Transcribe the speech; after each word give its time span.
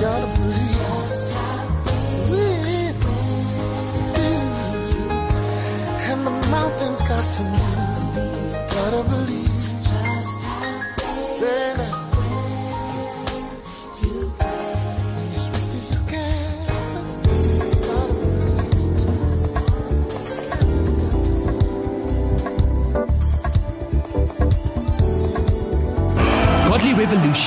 gotta 0.00 0.37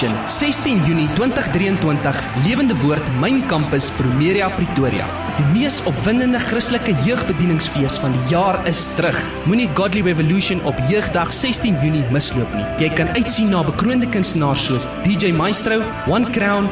Revolution 0.01 0.29
16 0.29 0.85
Junie 0.85 1.07
2023 1.16 2.45
Lewende 2.45 2.75
Woord 2.81 3.03
Myn 3.19 3.41
Campus 3.47 3.89
Promeria 3.89 4.50
Pretoria. 4.50 5.06
Die 5.38 5.45
mees 5.53 5.78
opwindende 5.85 6.39
Christelike 6.39 6.95
jeugbedieningsfees 7.06 8.00
van 8.01 8.16
die 8.16 8.34
jaar 8.34 8.57
is 8.67 8.88
terug. 8.95 9.17
Moenie 9.45 9.69
Godly 9.78 10.01
Revolution 10.01 10.61
op 10.66 10.78
Jeugdag 10.90 11.34
16 11.34 11.78
Junie 11.84 12.03
misloop 12.11 12.50
nie. 12.57 12.66
Jy 12.81 12.90
kan 12.97 13.13
uitsien 13.17 13.53
na 13.53 13.61
bekroonde 13.67 14.09
kunstenaars 14.09 14.66
soos 14.66 14.90
DJ 15.06 15.35
Maestro, 15.38 15.81
One 16.09 16.29
Crown, 16.34 16.69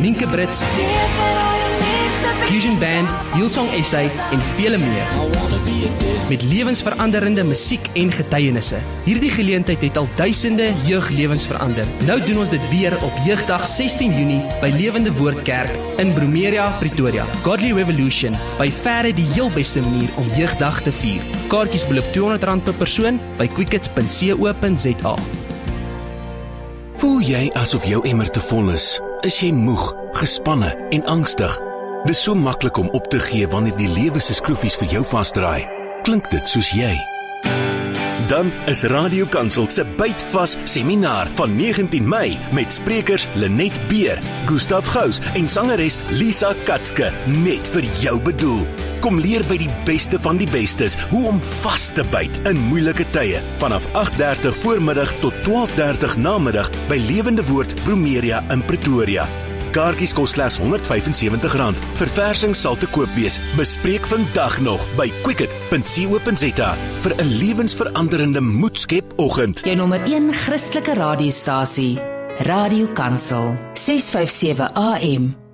Minke 0.00 0.28
Brits, 0.32 0.64
Fusion 2.50 2.80
Band, 2.82 3.06
Hillsong 3.30 3.68
SA 3.86 4.00
en 4.34 4.40
vele 4.56 4.78
meer. 4.82 5.06
Met 6.28 6.42
lewensveranderende 6.42 7.44
musiek 7.46 7.86
en 7.94 8.10
getuienisse. 8.10 8.80
Hierdie 9.04 9.30
geleentheid 9.30 9.78
het 9.86 9.96
al 9.96 10.08
duisende 10.18 10.72
jeuglewens 10.86 11.46
verander. 11.46 11.86
Nou 12.08 12.18
doen 12.24 12.40
ons 12.42 12.50
dit 12.50 12.64
weer 12.72 12.96
op 13.06 13.20
Jeugdag 13.26 13.68
16 13.70 14.16
Junie 14.18 14.40
by 14.64 14.72
Lewende 14.74 15.14
Woord 15.14 15.44
Kerk 15.46 15.70
in 16.02 16.10
Bromeria, 16.16 16.66
Pretoria. 16.82 17.28
Godly 17.46 17.70
Revolution, 17.78 18.34
by 18.58 18.66
verre 18.82 19.14
die 19.14 19.28
heel 19.30 19.54
beste 19.54 19.86
manier 19.86 20.10
om 20.18 20.26
Jeugdag 20.34 20.82
te 20.82 20.94
vier. 21.04 21.22
Kaartjies 21.54 21.86
beloop 21.86 22.10
R200 22.10 22.66
per 22.66 22.78
persoon 22.82 23.22
by 23.38 23.46
quicket.co.za. 23.54 25.16
Voel 26.98 27.18
jy 27.30 27.46
asof 27.62 27.86
jou 27.86 28.02
emmer 28.10 28.34
te 28.34 28.42
vol 28.50 28.74
is? 28.74 28.96
Is 29.22 29.38
jy 29.38 29.54
moeg, 29.54 29.92
gespanne 30.18 30.74
en 30.90 31.06
angstig? 31.06 31.60
Dis 32.00 32.22
so 32.24 32.34
maklik 32.34 32.78
om 32.80 32.88
op 32.96 33.10
te 33.12 33.18
gee 33.20 33.48
wanneer 33.48 33.76
die 33.76 33.88
lewe 33.92 34.20
se 34.24 34.32
skroefies 34.34 34.78
vir 34.80 34.88
jou 34.88 35.02
vasdraai. 35.04 35.66
Klink 36.06 36.30
dit 36.32 36.48
soos 36.48 36.70
jy? 36.72 36.94
Dan 38.30 38.48
is 38.70 38.86
Radio 38.88 39.26
Kansel 39.28 39.66
se 39.68 39.84
bytvas 39.98 40.54
seminar 40.64 41.28
van 41.36 41.52
19 41.56 42.06
Mei 42.08 42.38
met 42.56 42.72
sprekers 42.72 43.26
Lenet 43.34 43.76
Beer, 43.90 44.22
Gustaf 44.48 44.88
Gous 44.94 45.20
en 45.34 45.48
sangeres 45.48 45.98
Lisa 46.16 46.54
Katske 46.64 47.10
net 47.26 47.68
vir 47.74 47.84
jou 48.00 48.16
bedoel. 48.30 48.64
Kom 49.04 49.20
leer 49.20 49.44
by 49.50 49.60
die 49.60 49.70
beste 49.84 50.20
van 50.24 50.40
die 50.40 50.48
bestes 50.48 50.96
hoe 51.12 51.26
om 51.34 51.44
vas 51.60 51.90
te 51.92 52.06
byt 52.14 52.40
in 52.48 52.64
moeilike 52.70 53.04
tye 53.12 53.44
vanaf 53.60 53.84
8:30 53.92 54.56
voormiddag 54.64 55.12
tot 55.20 55.36
12:30 55.44 56.16
namiddag 56.16 56.72
by 56.88 56.96
Lewende 57.12 57.44
Woord 57.52 57.76
Bromeria 57.84 58.44
in 58.48 58.64
Pretoria. 58.64 59.28
Kaartjies 59.70 60.14
kos 60.16 60.34
slegs 60.36 60.58
R175. 60.60 61.74
Verversing 62.00 62.56
sal 62.56 62.76
te 62.76 62.86
koop 62.94 63.10
wees. 63.14 63.40
Bespreek 63.56 64.06
vandag 64.06 64.60
nog 64.60 64.86
by 64.96 65.08
quicket.co.za 65.22 66.70
vir 67.02 67.14
'n 67.16 67.36
lewensveranderende 67.38 68.40
moedskep 68.40 69.12
oggend. 69.16 69.60
Jou 69.64 69.76
nommer 69.76 70.00
1 70.02 70.34
Christelike 70.34 70.94
radiostasie, 70.94 71.98
Radio 72.38 72.86
Kansel, 72.92 73.58
657 73.74 74.74
AM. 74.74 75.49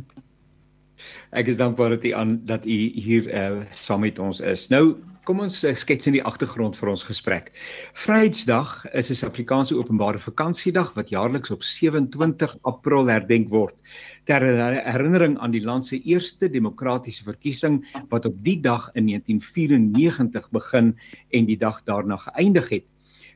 Ek 1.38 1.52
is 1.52 1.60
dankbaar 1.60 1.94
dat 1.94 2.06
u 2.06 2.14
aan 2.18 2.40
dat 2.50 2.66
u 2.66 2.78
hier 2.96 3.30
uh 3.30 3.62
saam 3.70 4.02
met 4.02 4.20
ons 4.20 4.40
is. 4.42 4.70
Nou 4.74 4.96
Kom 5.26 5.40
ons 5.42 5.56
eh, 5.66 5.74
skets 5.74 6.06
in 6.06 6.14
die 6.14 6.24
agtergrond 6.30 6.76
vir 6.78 6.92
ons 6.92 7.02
gesprek. 7.08 7.48
Vryheidsdag 7.98 8.74
is 8.94 9.10
'n 9.10 9.18
Suid-Afrikaanse 9.18 9.74
openbare 9.74 10.22
vakansiedag 10.22 10.92
wat 10.94 11.10
jaarliks 11.10 11.50
op 11.50 11.66
27 11.66 12.54
April 12.62 13.10
herdenk 13.10 13.50
word 13.50 13.74
ter 14.30 14.46
herinnering 14.86 15.40
aan 15.42 15.52
die 15.52 15.64
land 15.66 15.86
se 15.86 15.98
eerste 16.06 16.50
demokratiese 16.50 17.26
verkiesing 17.26 17.82
wat 18.14 18.26
op 18.30 18.38
die 18.46 18.62
dag 18.62 18.90
in 18.94 19.10
1994 19.10 20.52
begin 20.52 20.94
en 21.32 21.46
die 21.50 21.58
dag 21.58 21.82
daarna 21.90 22.18
geëindig 22.18 22.70
het. 22.70 22.86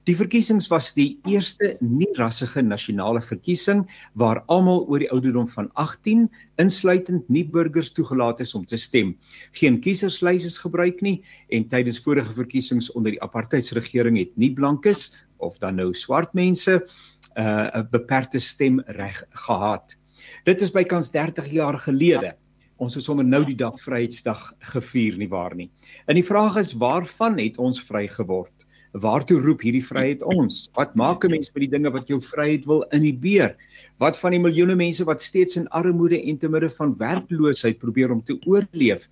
Die 0.08 0.16
verkiesings 0.16 0.70
was 0.72 0.94
die 0.96 1.20
eerste 1.28 1.74
nie-rassige 1.84 2.62
nasionale 2.64 3.20
verkiesing 3.22 3.84
waar 4.20 4.42
almal 4.48 4.86
oor 4.88 5.04
die 5.04 5.10
ouderdom 5.12 5.48
van 5.52 5.68
18, 5.82 6.28
insluitend 6.62 7.28
nie-burgers 7.30 7.92
toegelaat 7.98 8.40
is 8.40 8.56
om 8.56 8.66
te 8.66 8.80
stem. 8.80 9.16
Geen 9.60 9.80
kieserslys 9.84 10.48
is 10.48 10.58
gebruik 10.62 11.02
nie 11.06 11.20
en 11.52 11.68
tydens 11.68 12.00
vorige 12.06 12.34
verkiesings 12.38 12.92
onder 12.96 13.16
die 13.16 13.24
apartheidsregering 13.26 14.18
het 14.22 14.32
nie 14.40 14.54
blankes 14.56 15.12
of 15.38 15.60
dan 15.60 15.80
nou 15.80 15.92
swart 15.94 16.34
mense 16.34 16.80
uh, 16.80 17.44
'n 17.44 17.80
uh, 17.80 17.84
beperkte 17.92 18.40
stemreg 18.40 19.24
gehad. 19.46 19.98
Dit 20.46 20.62
is 20.62 20.72
bykans 20.72 21.12
30 21.12 21.52
jaar 21.52 21.78
gelede. 21.78 22.36
Ons 22.80 22.96
het 22.96 23.04
sommer 23.04 23.26
nou 23.26 23.44
die 23.46 23.58
dag 23.60 23.76
Vryheidsdag 23.80 24.54
gevier 24.72 25.18
nie 25.18 25.28
waar 25.28 25.56
nie. 25.56 25.70
En 26.08 26.16
die 26.16 26.24
vraag 26.24 26.56
is 26.56 26.74
waarvan 26.74 27.38
het 27.40 27.58
ons 27.58 27.82
vry 27.84 28.08
geword? 28.08 28.69
Waartoe 28.98 29.38
roep 29.44 29.62
hierdie 29.62 29.86
vryheid 29.86 30.24
ons? 30.26 30.72
Wat 30.74 30.96
maak 30.98 31.24
'n 31.24 31.30
mens 31.30 31.52
met 31.54 31.62
die 31.62 31.78
dinge 31.78 31.92
wat 31.94 32.08
jou 32.08 32.20
vryheid 32.20 32.66
wil 32.66 32.82
inhibeer? 32.90 33.56
Wat 34.00 34.18
van 34.18 34.32
die 34.32 34.40
miljoene 34.40 34.76
mense 34.76 35.06
wat 35.06 35.22
steeds 35.22 35.58
in 35.58 35.68
armoede 35.68 36.18
en 36.18 36.38
te 36.38 36.50
midde 36.50 36.70
van 36.70 36.98
werkloosheid 36.98 37.78
probeer 37.78 38.12
om 38.12 38.24
te 38.24 38.40
oorleef? 38.48 39.08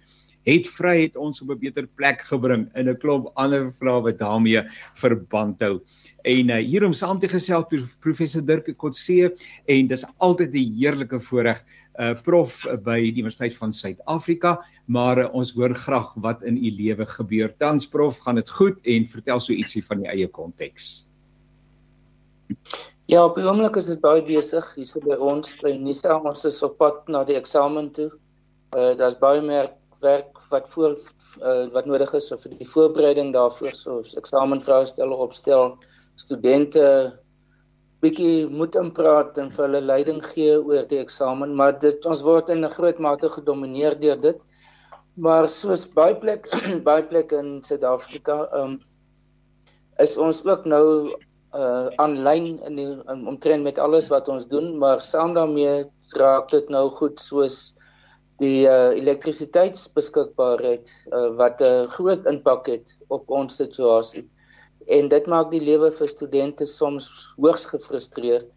Het 0.45 0.68
vryheid 0.68 1.15
ons 1.15 1.41
op 1.41 1.51
'n 1.51 1.59
beter 1.59 1.88
plek 1.95 2.21
gebring 2.21 2.69
in 2.75 2.89
'n 2.89 2.97
klomp 2.97 3.29
ander 3.35 3.71
vrae 3.79 4.01
wat 4.01 4.18
daarmee 4.18 4.63
verband 4.95 5.59
hou? 5.59 5.81
En 6.24 6.50
uh, 6.50 6.56
hier 6.56 6.83
om 6.83 6.94
saam 6.94 7.19
te 7.19 7.27
gesels 7.27 7.94
professor 8.00 8.41
Dirk 8.41 8.74
Kotse 8.77 9.35
en 9.68 9.88
dis 9.88 10.06
altyd 10.18 10.56
'n 10.56 10.74
heerlike 10.74 11.19
voorreg 11.19 11.63
uh 12.00 12.13
prof 12.24 12.65
by 12.83 13.00
die 13.01 13.21
Universiteit 13.21 13.56
van 13.57 13.71
Suid-Afrika, 13.74 14.59
maar 14.88 15.19
uh, 15.19 15.28
ons 15.36 15.51
hoor 15.56 15.74
graag 15.75 16.13
wat 16.24 16.44
in 16.48 16.57
u 16.57 16.72
lewe 16.72 17.06
gebeur. 17.06 17.51
Tans 17.60 17.88
prof, 17.92 18.19
gaan 18.24 18.39
dit 18.39 18.50
goed 18.60 18.80
en 18.88 19.07
vertel 19.12 19.44
so 19.44 19.54
ietsie 19.54 19.84
van 19.86 20.04
die 20.04 20.10
eie 20.12 20.28
konteks. 20.31 21.07
Ja, 23.07 23.25
op 23.25 23.36
die 23.39 23.44
oomblik 23.48 23.75
is 23.80 23.92
dit 23.92 24.00
baie 24.04 24.24
besig 24.24 24.66
hier 24.75 24.88
so 24.88 25.04
by 25.04 25.16
ons 25.19 25.54
by 25.62 25.75
Nisa, 25.80 26.18
ons 26.19 26.45
is 26.48 26.62
op 26.63 26.78
pad 26.80 27.06
na 27.12 27.24
die 27.28 27.38
eksamen 27.39 27.92
toe. 27.95 28.10
Uh 28.75 28.94
daar's 29.00 29.19
baie 29.19 29.44
meer 29.44 29.72
werk 30.04 30.39
wat 30.51 30.68
voor 30.72 30.98
uh, 31.42 31.68
wat 31.74 31.86
nodig 31.88 32.13
is 32.18 32.28
vir 32.31 32.57
die 32.57 32.68
voorbereiding 32.68 33.31
daarvoor, 33.36 33.75
so 33.75 34.01
eksamenvraestelle 34.19 35.16
opstel, 35.28 35.78
studente 36.16 36.84
bietjie 38.04 38.45
moet 38.48 38.75
inpraat 38.78 39.39
en 39.42 39.50
vir 39.54 39.66
hulle 39.66 39.81
leiding 39.81 40.19
gee 40.34 40.57
oor 40.60 40.86
die 40.89 41.00
eksamen, 41.01 41.56
maar 41.57 41.74
dit 41.81 42.06
ons 42.06 42.22
word 42.25 42.51
in 42.54 42.63
'n 42.66 42.75
groot 42.75 43.00
mate 43.00 43.30
gedomeineer 43.30 44.00
deur 44.00 44.19
dit. 44.22 44.39
Maar 45.17 45.47
soos 45.49 45.87
baie 45.97 46.15
plek 46.21 46.45
baie 46.89 47.03
plek 47.09 47.31
in 47.33 47.57
Suid-Afrika, 47.65 48.43
ehm 48.51 48.75
um, 48.77 48.77
is 50.03 50.13
ons 50.21 50.43
ook 50.45 50.65
nou 50.69 51.09
uh 51.57 51.87
aanlyn 52.03 52.59
in 52.69 52.77
in, 52.83 53.23
omtrent 53.31 53.63
met 53.65 53.79
alles 53.81 54.11
wat 54.13 54.27
ons 54.29 54.45
doen, 54.51 54.77
maar 54.77 55.01
saam 55.01 55.33
daarmee 55.33 55.87
raak 56.21 56.51
dit 56.53 56.69
nou 56.69 56.89
goed 56.99 57.19
soos 57.19 57.73
die 58.37 58.67
uh 58.69 58.93
elektrisiteitsbeskikbaarheid 58.93 60.85
uh, 61.09 61.29
wat 61.41 61.61
'n 61.61 61.65
uh, 61.65 61.87
groot 61.97 62.29
impak 62.29 62.69
het 62.75 62.93
op 63.07 63.29
ons 63.29 63.57
situasie 63.57 64.27
en 64.87 65.09
dit 65.09 65.25
maak 65.27 65.49
die 65.51 65.63
lewe 65.63 65.89
vir 65.91 66.07
studente 66.07 66.65
soms 66.65 67.09
hoogs 67.41 67.65
gefrustreerd. 67.73 68.47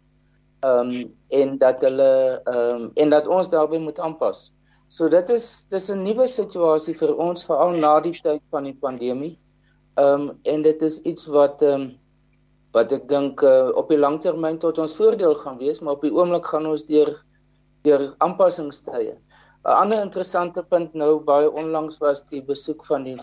Ehm 0.61 0.93
um, 0.93 1.13
en 1.41 1.57
dat 1.57 1.81
hulle 1.81 2.41
ehm 2.45 2.81
um, 2.81 2.91
en 2.95 3.09
dat 3.09 3.27
ons 3.27 3.49
daarbey 3.49 3.79
moet 3.79 3.99
aanpas. 3.99 4.51
So 4.91 5.07
dit 5.07 5.29
is 5.31 5.45
dis 5.71 5.85
'n 5.93 6.01
nuwe 6.03 6.25
situasie 6.27 6.93
vir 7.01 7.11
ons 7.25 7.45
veral 7.47 7.77
na 7.83 7.91
die 8.03 8.17
tyd 8.23 8.41
van 8.55 8.65
die 8.67 8.75
pandemie. 8.85 9.37
Ehm 10.01 10.23
um, 10.23 10.39
en 10.53 10.65
dit 10.65 10.81
is 10.87 10.97
iets 11.11 11.29
wat 11.35 11.63
ehm 11.63 11.75
um, 11.81 11.85
wat 12.75 12.91
ek 12.97 13.05
dink 13.07 13.43
uh, 13.43 13.69
op 13.81 13.87
die 13.93 13.99
langtermyn 13.99 14.59
tot 14.59 14.81
ons 14.83 14.95
voordeel 14.97 15.35
gaan 15.43 15.57
wees, 15.63 15.79
maar 15.79 15.95
op 15.95 16.03
die 16.07 16.11
oomblik 16.11 16.51
gaan 16.51 16.67
ons 16.73 16.83
deur 16.91 17.13
deur 17.87 18.03
aanpassingstye. 18.27 19.15
'n 19.15 19.77
Ander 19.77 20.03
interessante 20.03 20.63
punt 20.75 20.93
nou 20.93 21.19
baie 21.31 21.47
onlangs 21.63 21.97
was 22.03 22.27
die 22.35 22.43
besoek 22.51 22.85
van 22.91 23.07
die 23.07 23.17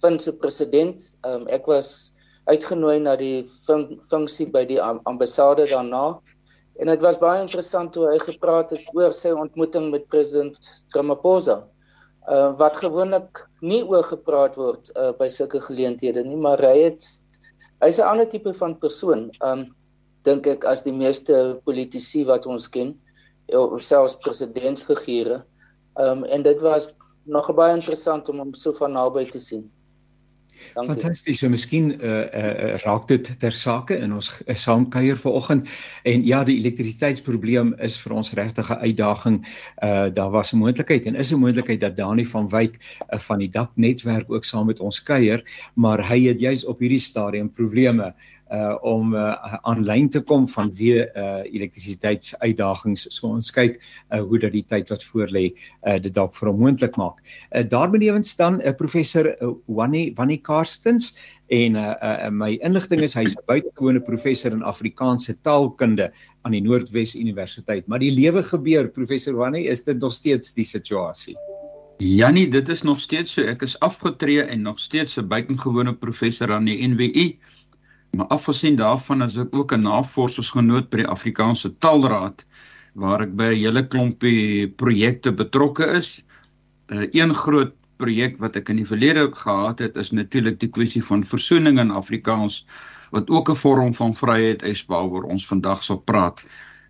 Finse 0.00 0.36
president. 0.38 1.10
Ehm 1.26 1.42
um, 1.42 1.48
ek 1.58 1.66
was 1.66 2.12
uitgenooi 2.46 2.98
na 3.02 3.16
die 3.16 3.42
fun 3.66 3.98
funksie 4.14 4.46
by 4.46 4.62
die 4.64 4.78
ambassade 4.82 5.66
daarna. 5.74 6.20
En 6.80 6.88
dit 6.88 7.02
was 7.04 7.18
baie 7.20 7.42
interessant 7.42 7.94
hoe 7.98 8.06
hy 8.08 8.18
gepraat 8.22 8.70
het 8.72 8.86
oor 8.96 9.12
sy 9.12 9.34
ontmoeting 9.36 9.90
met 9.92 10.06
president 10.12 10.56
Ramaphosa. 10.96 11.58
Uh 12.24 12.52
wat 12.60 12.78
gewoonlik 12.80 13.42
nie 13.60 13.82
oor 13.84 14.06
gepraat 14.06 14.56
word 14.60 14.88
uh 14.94 15.10
by 15.18 15.28
sulke 15.28 15.60
geleenthede 15.66 16.24
nie, 16.24 16.38
maar 16.40 16.60
hy 16.64 16.86
het 16.86 17.04
hy's 17.84 18.00
'n 18.00 18.08
ander 18.12 18.28
tipe 18.28 18.52
van 18.62 18.78
persoon. 18.80 19.28
Um 19.44 19.66
dink 20.24 20.46
ek 20.46 20.64
as 20.64 20.82
die 20.84 20.96
meeste 20.96 21.60
politici 21.64 22.24
wat 22.24 22.46
ons 22.46 22.68
ken, 22.68 22.96
of 23.52 23.82
selfs 23.82 24.16
presidentsfigure. 24.24 25.42
Um 25.96 26.24
en 26.24 26.42
dit 26.42 26.60
was 26.60 26.88
nog 27.24 27.52
baie 27.54 27.76
interessant 27.76 28.28
om 28.28 28.38
hom 28.38 28.54
so 28.54 28.72
van 28.72 28.92
naby 28.96 29.28
te 29.28 29.38
sien. 29.38 29.68
Fantasties. 30.74 31.40
So 31.40 31.48
miskien 31.48 31.92
uh, 32.00 32.24
uh, 32.26 32.76
raak 32.84 33.08
dit 33.08 33.30
ter 33.40 33.52
sake 33.56 33.98
in 33.98 34.14
ons 34.16 34.30
uh, 34.46 34.54
saamkuier 34.54 35.18
vanoggend 35.20 35.68
en 36.08 36.24
ja, 36.26 36.42
die 36.44 36.58
elektrisiteitsprobleem 36.60 37.74
is 37.82 37.98
vir 38.00 38.16
ons 38.20 38.32
regtig 38.38 38.70
'n 38.70 38.80
uitdaging. 38.86 39.40
Uh 39.82 40.08
daar 40.14 40.30
was 40.30 40.52
'n 40.52 40.62
moontlikheid 40.62 41.06
en 41.06 41.14
is 41.14 41.32
'n 41.32 41.40
moontlikheid 41.40 41.80
dat 41.80 41.96
Dani 41.96 42.26
van 42.26 42.48
Wyk 42.48 42.78
uh, 42.78 43.18
van 43.18 43.38
die 43.38 43.50
daknetwerk 43.50 44.30
ook 44.30 44.44
saam 44.44 44.66
met 44.66 44.80
ons 44.80 45.02
kuier, 45.02 45.42
maar 45.74 46.08
hy 46.08 46.20
het 46.28 46.40
juis 46.40 46.64
op 46.64 46.80
hierdie 46.80 47.02
stadium 47.02 47.50
probleme 47.50 48.14
uh 48.50 48.76
om 48.86 49.14
uh 49.14 49.56
aanlyn 49.62 50.08
te 50.10 50.20
kom 50.20 50.46
vanweë 50.50 51.06
uh 51.14 51.42
elektrisiteitsuitdagings. 51.46 53.06
So 53.14 53.28
ons 53.28 53.50
kyk 53.54 53.80
uh 54.10 54.22
hoe 54.22 54.38
dat 54.42 54.52
die 54.52 54.64
tyd 54.66 54.90
wat 54.90 55.04
voor 55.04 55.30
lê 55.30 55.50
uh 55.86 55.98
dit 55.98 56.14
dalk 56.14 56.34
vir 56.38 56.50
hom 56.50 56.62
moontlik 56.64 56.96
maak. 57.00 57.20
Uh 57.54 57.62
daarbenewens 57.62 58.36
dan 58.36 58.58
'n 58.58 58.66
uh, 58.66 58.74
professor 58.74 59.30
uh, 59.30 59.52
Wannie 59.66 60.12
Wannie 60.16 60.40
Karstens 60.40 61.16
en 61.48 61.74
uh, 61.74 61.94
uh 62.02 62.30
my 62.30 62.58
inligting 62.62 63.02
is 63.02 63.14
hy's 63.14 63.36
'n 63.36 63.46
buitengewone 63.46 64.00
professor 64.00 64.52
in 64.52 64.62
Afrikaanse 64.62 65.40
taalkunde 65.42 66.12
aan 66.42 66.52
die 66.52 66.62
Noordwes 66.62 67.14
Universiteit. 67.14 67.86
Maar 67.86 67.98
die 67.98 68.12
lewe 68.12 68.42
gebeur 68.42 68.88
professor 68.88 69.34
Wannie, 69.34 69.68
is 69.68 69.84
dit 69.84 69.98
nog 69.98 70.12
steeds 70.12 70.54
die 70.54 70.64
situasie? 70.64 71.36
Jannie, 72.00 72.48
dit 72.48 72.68
is 72.68 72.82
nog 72.82 73.00
steeds 73.00 73.34
so. 73.36 73.44
Ek 73.44 73.60
is 73.62 73.76
afgetree 73.84 74.40
en 74.40 74.62
nog 74.62 74.78
steeds 74.80 75.18
'n 75.20 75.28
buitengewone 75.28 75.92
professor 75.94 76.52
aan 76.52 76.64
die 76.64 76.80
NWU. 76.88 77.36
Maar 78.16 78.26
afgesien 78.26 78.76
daarvan 78.76 79.22
is 79.22 79.36
ek 79.36 79.52
ook 79.54 79.72
'n 79.72 79.86
navorsingsgenoot 79.86 80.88
by 80.90 81.02
die 81.02 81.10
Afrikaanse 81.16 81.68
Taalraad 81.78 82.44
waar 82.94 83.22
ek 83.22 83.36
by 83.38 83.50
'n 83.54 83.60
hele 83.64 83.82
klompie 83.86 84.68
projekte 84.82 85.32
betrokke 85.32 85.86
is. 85.98 86.24
uh, 86.88 87.06
Een 87.12 87.34
groot 87.34 87.74
projek 87.96 88.38
wat 88.42 88.56
ek 88.56 88.68
in 88.68 88.80
die 88.82 88.88
verlede 88.88 89.30
gehad 89.42 89.78
het 89.78 89.96
is 89.96 90.10
natuurlik 90.10 90.58
die 90.60 90.72
kwessie 90.76 91.04
van 91.04 91.24
versoening 91.24 91.78
in 91.78 91.90
Afrikaans 91.90 92.66
wat 93.10 93.30
ook 93.30 93.50
'n 93.50 93.60
vorm 93.62 93.94
van 93.94 94.14
vryheid 94.14 94.62
is 94.62 94.84
waaroor 94.86 95.22
ons 95.22 95.46
vandag 95.46 95.84
sal 95.84 95.98
praat. 95.98 96.42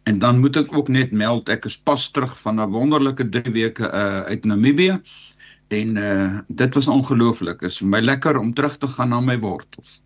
En 0.04 0.18
dan 0.18 0.40
moet 0.40 0.56
ek 0.56 0.72
ook 0.72 0.88
net 0.88 1.12
meld 1.12 1.48
ek 1.48 1.64
is 1.64 1.78
pas 1.78 2.10
terug 2.10 2.40
van 2.40 2.60
'n 2.60 2.70
wonderlike 2.70 3.28
3 3.28 3.52
weke 3.52 3.84
uh, 3.92 4.20
uit 4.20 4.44
Namibië 4.44 5.00
en 5.68 5.96
uh, 5.96 6.38
dit 6.48 6.74
was 6.74 6.88
ongelooflik. 6.88 7.60
Dit 7.60 7.70
is 7.70 7.78
vir 7.78 7.88
my 7.88 8.00
lekker 8.00 8.38
om 8.38 8.54
terug 8.54 8.78
te 8.78 8.86
gaan 8.86 9.08
na 9.08 9.20
my 9.20 9.38
wortels 9.38 10.00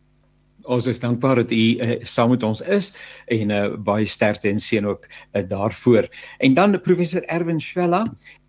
ons 0.65 0.87
is 0.87 1.01
dankbaar 1.01 1.43
dat 1.43 1.53
u 1.53 1.57
uh, 1.57 1.97
saam 2.03 2.31
met 2.35 2.43
ons 2.43 2.61
is 2.61 2.95
en 3.27 3.51
uh, 3.51 3.65
baie 3.77 4.07
sterkte 4.07 4.49
en 4.49 4.61
seën 4.61 4.87
ook 4.87 5.07
uh, 5.07 5.43
daarvoor. 5.49 6.09
En 6.39 6.55
dan 6.55 6.81
professor 6.81 7.25
Erwin 7.25 7.61
Schwella 7.61 8.05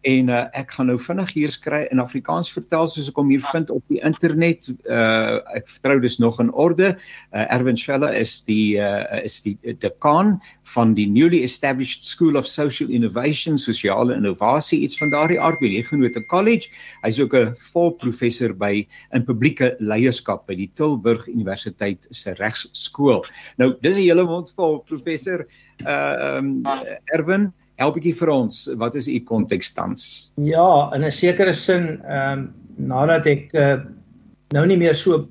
en 0.06 0.30
uh, 0.30 0.44
ek 0.54 0.76
gaan 0.76 0.90
nou 0.92 0.98
vinnig 1.02 1.32
hier 1.34 1.54
skry 1.54 1.86
in 1.94 2.02
Afrikaans 2.02 2.52
vertel 2.54 2.86
soos 2.92 3.08
ek 3.10 3.18
hom 3.18 3.32
hier 3.34 3.44
vind 3.52 3.72
op 3.74 3.82
die 3.90 4.02
internet. 4.06 4.70
Uh 4.86 5.42
ek 5.58 5.68
vertrou 5.72 5.98
dis 6.04 6.18
nog 6.22 6.38
in 6.44 6.52
orde. 6.54 6.92
Uh, 7.34 7.46
Erwin 7.54 7.78
Schwella 7.80 8.12
is 8.14 8.38
die 8.46 8.78
uh 8.78 9.24
is 9.24 9.40
die 9.46 9.56
dekaan 9.82 10.36
van 10.76 10.94
die 10.98 11.08
newly 11.10 11.42
established 11.48 12.06
School 12.06 12.38
of 12.38 12.48
Social 12.50 12.90
Innovation, 12.94 13.58
sosiale 13.58 14.16
innovasie 14.16 14.84
iets 14.86 14.98
van 15.02 15.14
daardie 15.14 15.40
aard 15.42 15.60
by 15.64 15.74
Huguenot 15.74 16.20
College. 16.30 16.70
Hy's 17.04 17.20
ook 17.20 17.34
'n 17.34 17.56
volprofessor 17.74 18.54
by 18.54 18.86
in 19.14 19.26
publieke 19.26 19.76
leierskap 19.80 20.46
by 20.48 20.56
die 20.56 20.72
Tilburg 20.76 21.28
Universiteit 21.28 22.08
se 22.12 22.36
regsskool. 22.38 23.26
Nou, 23.58 23.74
dis 23.82 23.98
'n 23.98 24.06
hele 24.06 24.26
mond 24.26 24.54
vol 24.56 24.84
professor 24.86 25.48
uh 25.86 26.38
um 26.38 26.64
Erwin 27.14 27.52
help 27.78 27.96
bietjie 27.96 28.16
vir 28.16 28.30
ons 28.30 28.70
wat 28.78 28.96
is 28.96 29.08
u 29.08 29.20
konteks 29.20 29.74
tans 29.74 30.32
ja 30.38 30.92
in 30.96 31.04
'n 31.04 31.12
sekere 31.12 31.54
sin 31.54 32.02
ehm 32.04 32.40
um, 32.40 32.54
nadat 32.78 33.28
ek 33.28 33.54
uh, 33.54 33.80
nou 34.54 34.66
nie 34.66 34.78
meer 34.78 34.94
so 34.94 35.28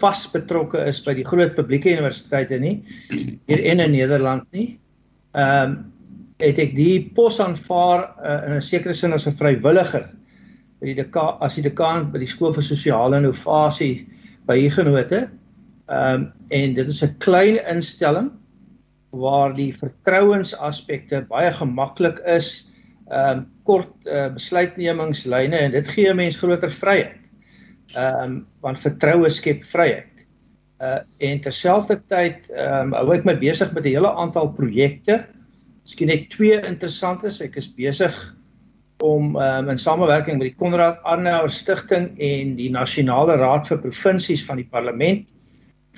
vas 0.00 0.26
betrokke 0.32 0.80
is 0.88 1.00
by 1.04 1.14
die 1.16 1.24
groot 1.26 1.54
publieke 1.56 1.92
universiteite 1.92 2.58
nie 2.60 2.76
hier 3.10 3.62
in 3.72 3.82
Nederland 3.92 4.46
nie. 4.52 4.76
Ehm 5.34 5.76
um, 5.76 5.76
het 6.36 6.58
ek 6.60 6.74
die 6.76 7.00
pos 7.16 7.38
aanvaar 7.40 8.02
uh, 8.20 8.42
in 8.44 8.52
'n 8.58 8.60
sekere 8.60 8.92
sin 8.94 9.14
as 9.16 9.26
'n 9.26 9.36
vrywilliger 9.38 10.04
by 10.80 10.86
die 10.86 10.96
dekaan 10.98 11.40
as 11.40 11.54
die 11.54 11.62
dekaan 11.64 12.12
by 12.12 12.18
die 12.18 12.28
skool 12.28 12.52
vir 12.52 12.62
sosiale 12.62 13.16
innovasie 13.16 14.06
by 14.46 14.60
Huguenote. 14.60 15.28
Ehm 15.88 16.14
um, 16.14 16.32
en 16.50 16.74
dit 16.74 16.88
is 16.88 17.02
'n 17.02 17.16
klein 17.18 17.58
instelling 17.68 18.30
waar 19.10 19.54
die 19.54 19.72
vertrouensaspekte 19.76 21.22
baie 21.30 21.52
gemaklik 21.52 22.18
is. 22.26 22.66
Ehm 23.06 23.38
um, 23.38 23.46
kort 23.66 24.06
uh, 24.06 24.28
besluitnemingslyne 24.34 25.58
en 25.58 25.72
dit 25.74 25.88
gee 25.94 26.10
'n 26.10 26.16
mens 26.16 26.36
groter 26.38 26.70
vryheid. 26.70 27.18
Ehm 27.94 28.22
um, 28.22 28.46
want 28.60 28.80
vertroue 28.80 29.30
skep 29.30 29.64
vryheid. 29.64 30.12
Uh 30.80 30.98
en 31.18 31.40
terselfdertyd 31.40 32.50
ehm 32.50 32.92
um, 32.92 32.92
hou 32.92 33.14
ek 33.14 33.24
my 33.24 33.36
besig 33.38 33.72
met 33.72 33.84
'n 33.84 33.94
hele 33.94 34.10
aantal 34.10 34.52
projekte. 34.52 35.24
Miskien 35.82 36.08
net 36.08 36.30
twee 36.30 36.60
interessantes. 36.66 37.40
Ek 37.40 37.56
is 37.56 37.74
besig 37.74 38.14
om 39.02 39.36
um, 39.36 39.68
in 39.68 39.78
samewerking 39.78 40.38
met 40.38 40.48
die 40.50 40.58
Konrad 40.58 41.02
Adenauer 41.04 41.50
Stichting 41.50 42.18
en 42.18 42.54
die 42.56 42.70
Nasionale 42.70 43.36
Raad 43.36 43.68
vir 43.68 43.78
Provinsies 43.78 44.44
van 44.44 44.56
die 44.56 44.68
Parlement, 44.70 45.26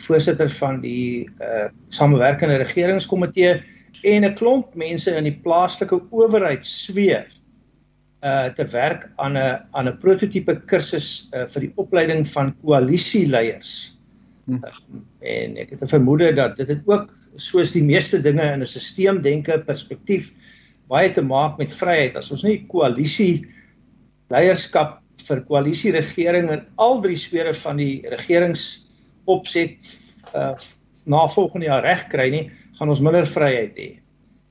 voorsitter 0.06 0.50
van 0.60 0.80
die 0.80 1.28
uh 1.40 1.66
samewerkende 1.94 2.60
regeringskomitee 2.62 3.62
en 4.02 4.24
'n 4.24 4.34
klomp 4.34 4.74
mense 4.74 5.10
in 5.10 5.24
die 5.24 5.38
plaaslike 5.42 6.00
owerheid 6.10 6.66
sweer 6.66 7.26
uh 8.22 8.48
te 8.54 8.64
werk 8.72 9.10
aan 9.16 9.36
'n 9.36 9.60
aan 9.72 9.88
'n 9.88 9.98
prototipe 9.98 10.60
kursus 10.66 11.28
uh 11.32 11.46
vir 11.54 11.60
die 11.60 11.72
opleiding 11.76 12.26
van 12.26 12.54
koalisieleiers. 12.62 13.94
Hmm. 14.46 14.64
Uh, 14.64 14.72
en 15.20 15.56
ek 15.56 15.70
het 15.70 15.82
'n 15.82 15.94
vermoede 15.94 16.32
dat 16.34 16.56
dit 16.56 16.68
dit 16.68 16.82
ook 16.86 17.12
soos 17.36 17.72
die 17.72 17.82
meeste 17.82 18.20
dinge 18.20 18.42
in 18.42 18.60
'n 18.60 18.66
stelseldenke 18.66 19.62
perspektief 19.66 20.32
baie 20.88 21.12
te 21.12 21.22
maak 21.22 21.58
met 21.58 21.74
vryheid. 21.74 22.16
As 22.16 22.30
ons 22.30 22.42
nie 22.42 22.66
koalisie 22.66 23.46
leierskap 24.30 25.00
vir 25.28 25.40
koalisie 25.40 25.92
regering 25.92 26.50
in 26.50 26.62
al 26.76 27.00
drie 27.00 27.16
sfere 27.16 27.54
van 27.54 27.76
die 27.76 28.02
regeringsopset 29.28 29.76
uh 30.34 30.56
na 31.08 31.28
volgende 31.28 31.64
jaar 31.66 31.82
reg 31.82 32.02
kry 32.12 32.28
nie, 32.28 32.50
gaan 32.76 32.90
ons 32.92 33.00
minder 33.00 33.24
vryheid 33.26 33.76
hê. 33.80 33.98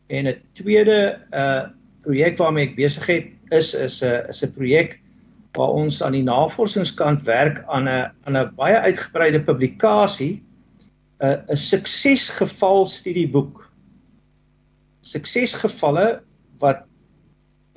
En 0.10 0.28
'n 0.28 0.42
tweede 0.54 1.20
uh 1.32 1.70
projek 2.02 2.38
waarmee 2.38 2.70
ek 2.70 2.76
besig 2.76 3.06
het 3.06 3.28
is 3.52 3.74
is 3.74 4.02
'n 4.02 4.30
is 4.30 4.44
'n 4.44 4.54
projek 4.54 5.00
waar 5.54 5.70
ons 5.70 6.02
aan 6.02 6.14
die 6.14 6.24
navorsingskant 6.24 7.22
werk 7.26 7.64
aan 7.68 7.88
'n 7.88 8.12
aan 8.26 8.38
'n 8.38 8.56
baie 8.56 8.78
uitgebreide 8.78 9.40
publikasie 9.40 10.42
'n 11.22 11.46
'n 11.50 11.58
suksesgeval 11.58 12.86
studieboek. 12.86 13.72
Suksesgevalle 15.02 16.22
wat 16.60 16.84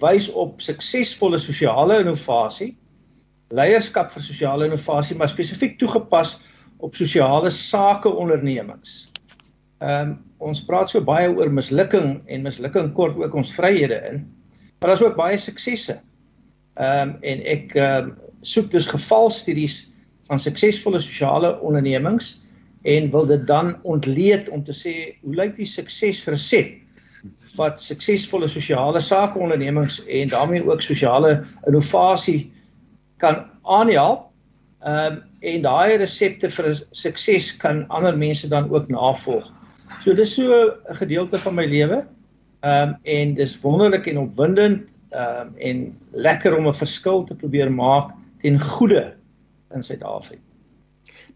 wys 0.01 0.33
op 0.33 0.61
suksesvolle 0.61 1.39
sosiale 1.39 2.01
innovasie, 2.01 2.79
leierskap 3.51 4.11
vir 4.11 4.23
sosiale 4.23 4.65
innovasie, 4.65 5.17
maar 5.17 5.29
spesifiek 5.29 5.79
toegepas 5.79 6.41
op 6.81 6.97
sosiale 6.97 7.51
sake 7.51 8.09
ondernemings. 8.09 9.07
Ehm 9.79 10.11
um, 10.11 10.19
ons 10.41 10.63
praat 10.65 10.89
so 10.89 11.05
baie 11.05 11.29
oor 11.29 11.51
mislukking 11.53 12.21
en 12.27 12.43
mislukking 12.43 12.95
kort 12.97 13.17
ook 13.21 13.35
ons 13.37 13.53
vryhede 13.53 13.99
in. 14.09 14.23
Maar 14.81 14.89
daar's 14.89 15.03
ook 15.05 15.17
baie 15.17 15.39
suksesse. 15.39 16.01
Ehm 16.75 17.09
um, 17.09 17.17
en 17.21 17.45
ek 17.45 17.75
ehm 17.75 18.11
um, 18.11 18.13
soek 18.41 18.71
dus 18.73 18.89
gevalstudies 18.89 19.83
van 20.31 20.41
suksesvolle 20.41 21.01
sosiale 21.01 21.59
ondernemings 21.61 22.39
en 22.83 23.11
wil 23.11 23.27
dit 23.27 23.47
dan 23.47 23.75
ontleed 23.83 24.49
om 24.49 24.65
te 24.65 24.73
sê 24.73 24.95
hoe 25.21 25.35
lyk 25.35 25.57
die 25.57 25.69
suksesresept 25.69 26.81
wat 27.59 27.83
suksesvolle 27.83 28.49
sosiale 28.49 29.01
sake 29.01 29.39
ondernemings 29.39 29.99
en 30.07 30.29
daarmee 30.29 30.65
ook 30.65 30.83
sosiale 30.83 31.45
innovasie 31.67 32.53
kan 33.19 33.45
aanhelp. 33.63 34.30
Ehm 34.81 35.13
um, 35.13 35.23
en 35.41 35.63
daai 35.63 35.97
resepte 35.97 36.49
vir 36.51 36.87
sukses 36.97 37.57
kan 37.57 37.85
ander 37.89 38.17
mense 38.17 38.49
dan 38.49 38.71
ook 38.71 38.89
navolg. 38.89 39.51
So 40.05 40.15
dis 40.15 40.35
so 40.35 40.73
'n 40.89 40.97
gedeelte 40.97 41.39
van 41.39 41.55
my 41.55 41.67
lewe. 41.67 42.05
Ehm 42.61 42.89
um, 42.89 42.97
en 43.03 43.35
dis 43.35 43.61
wonderlik 43.61 44.07
en 44.07 44.19
opwindend 44.19 44.89
ehm 45.11 45.47
um, 45.47 45.57
en 45.57 45.99
lekker 46.13 46.57
om 46.57 46.69
'n 46.69 46.75
verskil 46.75 47.25
te 47.25 47.35
probeer 47.35 47.73
maak 47.73 48.13
ten 48.43 48.61
goeie 48.61 49.13
in 49.75 49.83
Suid-Afrika. 49.83 50.50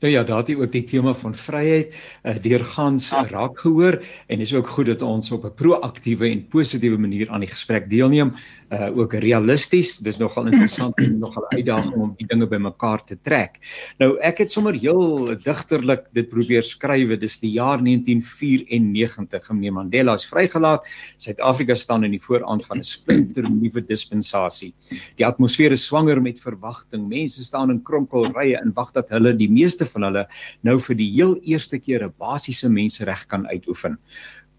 Nou 0.00 0.12
ja, 0.12 0.22
daar 0.24 0.42
het 0.42 0.48
jy 0.48 0.56
ook 0.58 0.72
die 0.72 0.84
tema 0.88 1.14
van 1.14 1.34
vryheid 1.34 1.94
uh, 2.24 2.34
deurgangs 2.42 3.12
uh, 3.12 3.22
raak 3.30 3.58
gehoor 3.62 4.00
en 4.26 4.38
dis 4.42 4.54
ook 4.54 4.68
goed 4.68 4.86
dat 4.86 5.02
ons 5.02 5.30
op 5.30 5.44
'n 5.44 5.54
proaktiewe 5.54 6.28
en 6.30 6.46
positiewe 6.48 6.98
manier 6.98 7.30
aan 7.30 7.40
die 7.40 7.50
gesprek 7.50 7.90
deelneem, 7.90 8.34
uh 8.74 8.90
ook 8.94 9.14
realisties. 9.20 9.98
Dis 9.98 10.18
nogal 10.18 10.48
interessant 10.50 10.96
en 10.98 11.18
nogal 11.18 11.44
uitdaging 11.50 11.94
om 12.00 12.14
die 12.18 12.26
dinge 12.26 12.46
bymekaar 12.48 13.04
te 13.04 13.16
trek. 13.22 13.58
Nou 13.98 14.16
ek 14.24 14.38
het 14.44 14.52
sommer 14.52 14.74
heel 14.74 15.34
digterlik 15.44 16.06
dit 16.16 16.28
probeer 16.30 16.62
skrywe. 16.62 17.18
Dis 17.20 17.38
die 17.42 17.52
jaar 17.54 17.82
1994. 17.82 19.50
Meneer 19.52 19.76
Mandela 19.78 20.14
is 20.14 20.26
vrygelaat. 20.26 20.86
Suid-Afrika 21.18 21.74
staan 21.74 22.04
in 22.04 22.16
die 22.16 22.22
vooraand 22.22 22.64
van 22.66 22.78
'n 22.78 22.82
splinter 22.82 23.50
nuwe 23.50 23.84
dispensasie. 23.84 24.74
Die 25.16 25.26
atmosfeer 25.26 25.72
is 25.72 25.84
swanger 25.84 26.22
met 26.22 26.40
verwagting. 26.40 27.08
Mense 27.08 27.42
staan 27.42 27.70
in 27.70 27.82
kronkelrye 27.82 28.56
en 28.56 28.72
wag 28.74 28.92
dat 28.92 29.08
hulle 29.10 29.36
die 29.36 29.50
meeste 29.50 29.83
van 29.86 30.08
hulle 30.08 30.24
nou 30.62 30.78
vir 30.86 30.96
die 30.96 31.10
heel 31.16 31.36
eerste 31.42 31.78
keer 31.78 32.04
'n 32.04 32.14
basiese 32.18 32.68
mensereg 32.68 33.26
kan 33.28 33.46
uitoefen. 33.46 33.98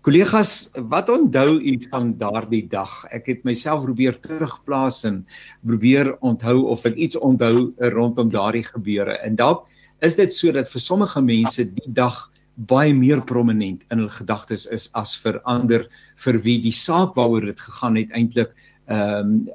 Kollegas, 0.06 0.70
wat 0.76 1.10
onthou 1.10 1.58
u 1.58 1.80
van 1.90 2.14
daardie 2.18 2.68
dag? 2.70 2.92
Ek 3.10 3.26
het 3.26 3.44
myself 3.44 3.84
probeer 3.84 4.20
terugplaas 4.22 5.04
en 5.04 5.26
probeer 5.66 6.14
onthou 6.22 6.68
of 6.70 6.86
ek 6.86 6.96
iets 6.96 7.18
onthou 7.18 7.74
rondom 7.80 8.30
daardie 8.30 8.64
gebeure. 8.64 9.18
En 9.26 9.36
dalk 9.36 9.66
is 10.02 10.16
dit 10.16 10.34
sodat 10.34 10.70
vir 10.70 10.82
sommige 10.82 11.22
mense 11.22 11.66
die 11.66 11.94
dag 11.98 12.32
baie 12.56 12.94
meer 12.94 13.22
prominent 13.22 13.82
in 13.92 14.00
hul 14.00 14.12
gedagtes 14.14 14.68
is 14.72 14.88
as 14.94 15.16
vir 15.24 15.42
ander 15.44 15.88
vir 16.24 16.38
wie 16.46 16.60
die 16.64 16.76
saak 16.76 17.18
waaroor 17.18 17.50
dit 17.50 17.60
gegaan 17.60 17.98
het 18.00 18.14
eintlik 18.16 18.54
'n 18.88 18.94
um, 18.94 19.50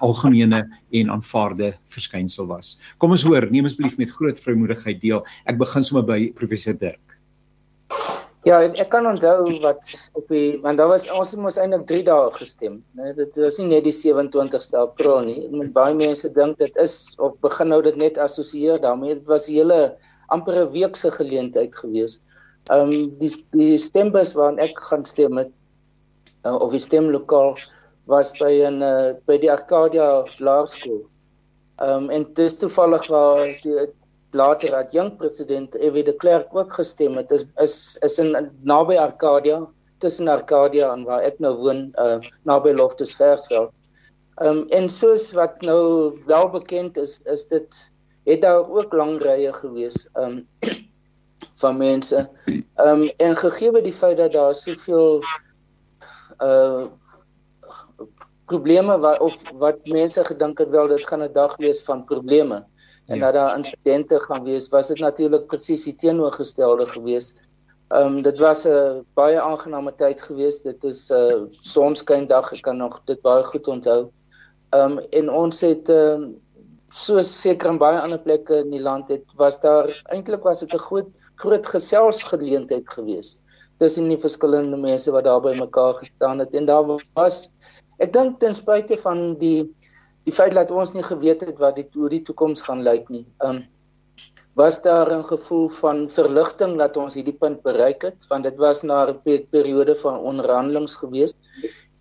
algemene 0.00 0.64
en 0.90 1.10
aanvaarde 1.10 1.74
verskynsel 1.92 2.46
was. 2.46 2.78
Kom 2.98 3.10
ons 3.10 3.24
hoor, 3.28 3.50
neem 3.50 3.68
asseblief 3.68 3.98
met 3.98 4.10
groot 4.10 4.38
vrymoedigheid 4.38 5.00
deel. 5.00 5.24
Ek 5.44 5.58
begin 5.60 5.84
sommer 5.84 6.06
by 6.06 6.32
professor 6.32 6.72
Dirk. 6.72 7.18
Ja, 8.48 8.62
ek 8.64 8.88
kan 8.88 9.04
onthou 9.04 9.50
wat 9.60 9.84
op 10.16 10.30
die 10.32 10.56
want 10.64 10.80
daar 10.80 10.88
was 10.88 11.04
ons 11.12 11.34
het 11.34 11.40
mos 11.44 11.58
eintlik 11.60 11.84
3 11.90 12.04
dae 12.06 12.30
gestem, 12.38 12.78
né? 12.96 13.12
Dit 13.18 13.36
was 13.36 13.58
nie 13.60 13.66
net 13.68 13.84
die 13.84 13.92
27ste 13.92 14.80
April 14.80 15.26
nie. 15.26 15.44
Met 15.52 15.74
baie 15.76 15.92
mense 15.94 16.30
dink 16.32 16.56
dit 16.62 16.76
is 16.80 16.94
of 17.20 17.36
begin 17.44 17.68
nou 17.68 17.82
dit 17.84 17.98
net 18.00 18.16
assosieer 18.16 18.80
daarmee. 18.80 19.18
Dit 19.20 19.28
was 19.28 19.48
'n 19.48 19.60
hele 19.60 19.96
amper 20.32 20.56
'n 20.56 20.72
week 20.72 20.96
se 20.96 21.10
geleentheid 21.10 21.76
gewees. 21.76 22.22
Um 22.72 22.90
die 23.20 23.34
die 23.52 23.76
stembus 23.76 24.32
waarin 24.32 24.58
ek 24.58 24.78
gaan 24.88 25.04
stem 25.04 25.34
met 25.34 25.52
uh, 26.46 26.56
of 26.56 26.72
die 26.72 26.80
stemlokaal 26.80 27.58
was 28.10 28.32
by 28.38 28.52
'n 28.66 28.82
uh, 28.82 29.14
by 29.26 29.38
die 29.38 29.50
Arcadia 29.50 30.26
Laerskool. 30.38 31.02
Um 31.78 32.10
en 32.10 32.24
dit 32.24 32.44
is 32.44 32.56
toevallig 32.58 33.06
waar 33.06 33.46
die 33.62 33.88
later 34.30 34.70
dat 34.70 34.92
jong 34.92 35.16
president 35.16 35.74
F.W. 35.74 36.04
de 36.04 36.14
Klerk 36.16 36.54
ook 36.54 36.72
gestem 36.72 37.16
het 37.16 37.30
is 37.30 37.46
is 37.56 37.96
is 38.06 38.18
in 38.18 38.50
naby 38.62 38.96
Arcadia 38.96 39.66
tussen 39.98 40.28
Arcadia 40.28 40.92
en 40.92 41.04
waar 41.04 41.22
ek 41.22 41.38
nou 41.38 41.54
woon 41.56 41.88
uh, 41.98 42.18
naby 42.44 42.74
Loftusversveld. 42.74 43.72
Ehm 44.40 44.62
um, 44.62 44.66
en 44.68 44.88
soos 44.88 45.30
wat 45.36 45.60
nou 45.66 46.14
wel 46.26 46.48
bekend 46.50 46.96
is 46.96 47.20
is 47.22 47.46
dit 47.48 47.80
het 48.24 48.40
daar 48.42 48.68
ook 48.68 48.92
lang 48.92 49.18
rye 49.22 49.52
gewees 49.52 50.08
ehm 50.12 50.40
um, 50.40 50.46
van 51.62 51.76
mense. 51.76 52.28
Ehm 52.46 52.88
um, 53.02 53.10
en 53.18 53.36
gegee 53.36 53.82
die 53.82 53.98
feit 54.02 54.16
dat 54.16 54.32
daar 54.32 54.54
soveel 54.54 55.22
uh 56.40 56.86
probleme 58.52 58.98
wat 58.98 59.20
of 59.20 59.36
wat 59.62 59.86
mense 59.86 60.24
gedink 60.24 60.58
het 60.58 60.70
wel 60.74 60.88
dit 60.90 61.06
gaan 61.08 61.22
'n 61.22 61.32
dag 61.32 61.56
wees 61.56 61.82
van 61.88 62.04
probleme 62.04 62.64
en 63.06 63.18
ja. 63.18 63.24
dat 63.24 63.34
daar 63.34 63.56
insidente 63.56 64.20
gaan 64.20 64.44
wees, 64.44 64.68
was 64.68 64.88
dit 64.88 64.98
natuurlik 64.98 65.46
presies 65.46 65.84
die 65.84 65.94
teenoorgestelde 65.94 66.86
gewees. 66.86 67.34
Ehm 67.88 68.16
um, 68.16 68.22
dit 68.22 68.38
was 68.38 68.66
'n 68.66 69.04
baie 69.14 69.40
aangename 69.40 69.94
tyd 69.94 70.22
gewees. 70.22 70.62
Dit 70.62 70.84
is 70.84 71.10
'n 71.10 71.14
uh, 71.14 71.42
sonskyn 71.50 72.26
dag, 72.26 72.52
ek 72.52 72.62
kan 72.62 72.76
nog 72.76 73.02
dit 73.04 73.20
baie 73.20 73.42
goed 73.44 73.68
onthou. 73.68 74.10
Ehm 74.70 74.98
um, 74.98 74.98
en 75.10 75.30
ons 75.30 75.60
het 75.60 75.88
ehm 75.88 76.22
um, 76.22 76.40
so 76.90 77.20
seker 77.20 77.70
in 77.70 77.78
baie 77.78 78.00
ander 78.00 78.18
plekke 78.18 78.56
in 78.64 78.70
die 78.70 78.82
land 78.82 79.08
het 79.08 79.24
was 79.38 79.60
daar 79.60 79.90
eintlik 80.10 80.42
was 80.42 80.60
dit 80.60 80.74
'n 80.74 80.78
groot 80.78 81.08
groot 81.34 81.66
geselsgeleentheid 81.66 82.88
gewees 82.88 83.40
tussen 83.78 84.08
die 84.08 84.18
verskillende 84.18 84.76
mense 84.76 85.10
wat 85.10 85.24
daar 85.24 85.40
by 85.40 85.54
mekaar 85.58 85.94
gestaan 85.94 86.38
het 86.38 86.54
en 86.54 86.66
daar 86.66 86.98
was 87.14 87.52
ek 88.00 88.12
dink 88.12 88.40
ten 88.40 88.54
spyte 88.56 88.96
van 89.00 89.34
die 89.40 89.68
die 90.28 90.34
feit 90.36 90.54
dat 90.56 90.70
ons 90.70 90.92
nie 90.92 91.04
geweet 91.04 91.44
het 91.46 91.58
wat 91.58 91.76
die 91.76 91.86
hoe 91.94 92.08
die 92.12 92.24
toekoms 92.24 92.62
gaan 92.66 92.82
lyk 92.86 93.08
nie. 93.12 93.26
Um 93.44 93.64
was 94.60 94.80
daar 94.82 95.08
'n 95.16 95.24
gevoel 95.24 95.68
van 95.68 96.08
verligting 96.08 96.76
dat 96.78 96.96
ons 96.96 97.14
hierdie 97.14 97.38
punt 97.42 97.62
bereik 97.62 98.02
het 98.02 98.26
want 98.28 98.44
dit 98.44 98.56
was 98.56 98.82
na 98.82 99.06
'n 99.06 99.46
periode 99.50 99.94
van 99.96 100.18
onderhandelings 100.18 100.94
gewees. 101.02 101.36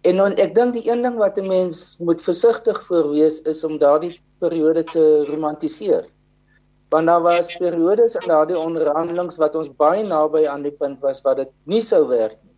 En 0.01 0.15
dan 0.17 0.33
ek 0.33 0.55
dink 0.55 0.73
die 0.73 0.89
een 0.91 1.01
ding 1.01 1.17
wat 1.17 1.37
'n 1.37 1.47
mens 1.47 1.97
moet 1.99 2.21
versigtig 2.21 2.83
voor 2.87 3.09
wees 3.09 3.41
is 3.41 3.63
om 3.63 3.77
daardie 3.77 4.19
periode 4.39 4.83
te 4.83 5.25
romantiseer. 5.25 6.05
Want 6.89 7.05
daar 7.05 7.21
was 7.21 7.57
periodes 7.57 8.15
in 8.15 8.27
daardie 8.27 8.59
onderhandelings 8.59 9.37
wat 9.37 9.55
ons 9.55 9.75
baie 9.75 10.03
naby 10.03 10.47
aan 10.47 10.61
die 10.61 10.71
punt 10.71 10.99
was 10.99 11.21
wat 11.21 11.37
dit 11.37 11.49
nie 11.63 11.81
sou 11.81 12.07
werk 12.07 12.37
nie. 12.43 12.48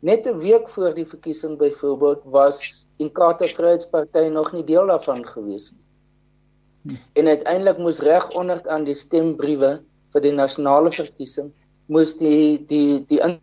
Net 0.00 0.26
'n 0.26 0.38
week 0.38 0.68
voor 0.68 0.94
die 0.94 1.06
verkiesing 1.06 1.58
byvoorbeeld 1.58 2.22
was 2.24 2.86
Inkatha 2.96 3.46
Vryheidsparty 3.46 4.28
nog 4.32 4.52
nie 4.52 4.64
deel 4.64 4.86
daarvan 4.86 5.26
gewees 5.26 5.72
nie. 5.72 6.98
En 7.12 7.26
uiteindelik 7.26 7.78
moes 7.78 8.00
reg 8.00 8.30
onder 8.30 8.68
aan 8.68 8.84
die 8.84 8.94
stembriewe 8.94 9.82
vir 10.12 10.22
die 10.24 10.32
nasionale 10.32 10.90
verkiesing 10.90 11.52
moes 11.86 12.16
die 12.16 12.64
die 12.70 13.04
die 13.10 13.20
in, 13.20 13.38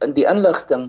in 0.00 0.14
die 0.16 0.26
inligting 0.26 0.88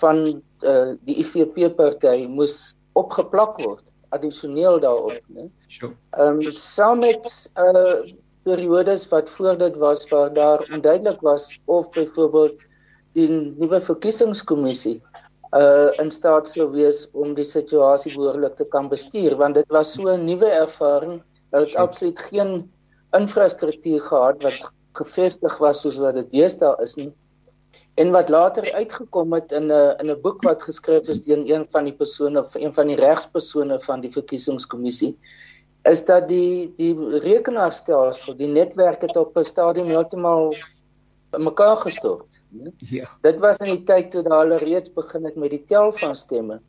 van 0.00 0.42
uh, 0.62 0.94
die 1.04 1.18
IFP 1.20 1.68
party 1.76 2.26
moes 2.30 2.76
opgeplak 2.94 3.60
word 3.60 3.84
addisioneel 4.14 4.78
daarop, 4.80 5.20
né? 5.34 5.48
Ehm 5.80 6.40
um, 6.40 6.52
saam 6.54 7.02
met 7.02 7.26
uh 7.58 7.98
periodes 8.44 9.06
wat 9.08 9.28
voor 9.28 9.56
dit 9.58 9.76
was 9.80 10.08
waar 10.08 10.32
daar 10.32 10.60
onduidelik 10.72 11.20
was 11.20 11.60
of 11.64 11.90
byvoorbeeld 11.90 12.64
die 13.14 13.28
nuwe 13.30 13.80
verkiesingskommissie 13.80 15.00
uh 15.54 15.90
in 16.02 16.10
staat 16.10 16.48
sou 16.50 16.66
wees 16.72 17.04
om 17.12 17.34
die 17.34 17.46
situasie 17.46 18.14
behoorlik 18.14 18.56
te 18.58 18.66
kan 18.70 18.88
bestuur 18.90 19.36
want 19.42 19.54
dit 19.54 19.68
was 19.76 19.92
so 19.94 20.08
'n 20.10 20.26
nuwe 20.26 20.50
ervaring 20.50 21.22
dat 21.50 21.66
dit 21.66 21.76
absoluut 21.76 22.18
geen 22.30 22.70
infrastruktuur 23.14 24.00
gehad 24.00 24.42
wat 24.42 24.72
gevestig 24.98 25.58
was 25.58 25.80
soos 25.80 25.98
wat 26.02 26.14
dit 26.14 26.30
deesdae 26.30 26.74
is 26.82 26.96
nie. 26.96 27.12
En 27.94 28.10
wat 28.10 28.28
later 28.28 28.66
uitgekom 28.74 29.32
het 29.32 29.52
in 29.52 29.70
'n 29.70 29.94
in 30.02 30.10
'n 30.10 30.20
boek 30.20 30.42
wat 30.42 30.62
geskryf 30.62 31.08
is 31.08 31.22
deur 31.22 31.38
een 31.38 31.66
van 31.70 31.84
die 31.84 31.94
persone 31.94 32.40
of 32.40 32.54
een 32.54 32.72
van 32.72 32.86
die 32.86 32.96
regspersone 32.96 33.80
van 33.80 34.00
die 34.00 34.10
verkiesingskommissie 34.10 35.18
is 35.84 36.04
dat 36.04 36.28
die 36.28 36.72
die 36.76 36.94
rekenaarstelsel, 37.18 38.36
die 38.36 38.48
netwerk 38.48 39.02
het 39.02 39.16
op 39.16 39.36
'n 39.36 39.44
stadium 39.44 39.86
heeltemal 39.86 40.54
mekaar 41.36 41.76
gestort. 41.76 42.33
Ja. 42.78 43.08
Dit 43.20 43.38
was 43.42 43.56
in 43.56 43.70
die 43.70 43.82
tyd 43.82 44.10
toe 44.10 44.22
daar 44.22 44.44
al 44.44 44.56
reeds 44.62 44.92
begin 44.92 45.24
het 45.24 45.36
met 45.36 45.50
die 45.50 45.64
tel 45.64 45.92
van 45.92 46.14
stemme. 46.14 46.60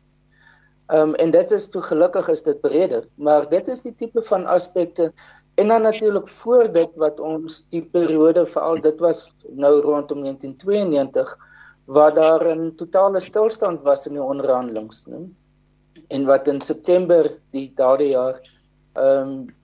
Ehm 0.86 1.10
um, 1.10 1.16
en 1.16 1.32
dit 1.32 1.52
is 1.52 1.70
toe 1.70 1.82
gelukkig 1.82 2.28
is 2.30 2.44
dit 2.44 2.60
breder, 2.62 3.08
maar 3.16 3.50
dit 3.50 3.68
is 3.68 3.82
die 3.82 3.96
tipe 3.96 4.22
van 4.22 4.46
aspekte 4.46 5.14
en 5.56 5.68
dan 5.68 5.82
natuurlik 5.82 6.28
voor 6.28 6.72
dit 6.72 6.92
wat 6.96 7.20
ons 7.20 7.64
die 7.70 7.82
periode 7.82 8.46
veral 8.46 8.82
dit 8.82 9.00
was 9.00 9.34
nou 9.50 9.82
rondom 9.82 10.22
1992 10.22 11.38
waar 11.86 12.14
daar 12.14 12.46
'n 12.56 12.76
totale 12.76 13.20
stilstand 13.20 13.82
was 13.82 14.08
in 14.08 14.14
die 14.14 14.24
onderhandelings, 14.24 15.06
né? 15.06 15.26
En 16.08 16.26
wat 16.26 16.48
in 16.48 16.62
September 16.62 17.38
die 17.52 17.72
daardie 17.76 18.10
jaar 18.10 18.42
ehm 18.94 19.30
um, 19.30 19.56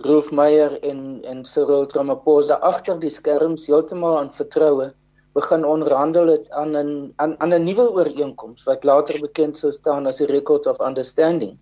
Rolf 0.00 0.30
Meyer 0.30 0.82
en 0.82 1.22
en 1.22 1.44
Cyril 1.44 1.86
Ramaphosa 1.92 2.54
agter 2.54 3.00
die 3.00 3.10
skerms 3.10 3.66
heeltemal 3.66 4.18
aan 4.18 4.32
vertroue 4.32 4.92
begin 5.32 5.64
onderhandel 5.64 6.26
het 6.26 6.50
aan 6.50 6.76
'n 6.76 7.12
aan, 7.16 7.40
aan 7.40 7.54
'n 7.54 7.64
nuwe 7.64 7.90
ooreenkoms 7.92 8.64
wat 8.64 8.84
later 8.84 9.20
bekend 9.20 9.58
sou 9.58 9.72
staan 9.72 10.06
as 10.06 10.16
die 10.16 10.26
Record 10.26 10.66
of 10.66 10.80
Understanding 10.80 11.58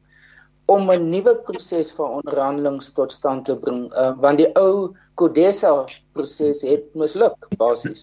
om 0.69 0.91
'n 0.91 1.09
nuwe 1.11 1.35
proses 1.37 1.91
van 1.93 2.11
onderhandelings 2.21 2.93
tot 2.93 3.13
stand 3.13 3.45
te 3.45 3.57
bring 3.57 3.93
uh, 3.93 4.13
want 4.21 4.39
die 4.39 4.49
ou 4.55 4.95
CODESA 5.15 5.87
proses 6.13 6.63
het 6.63 6.95
misluk 6.95 7.37
basies. 7.57 8.03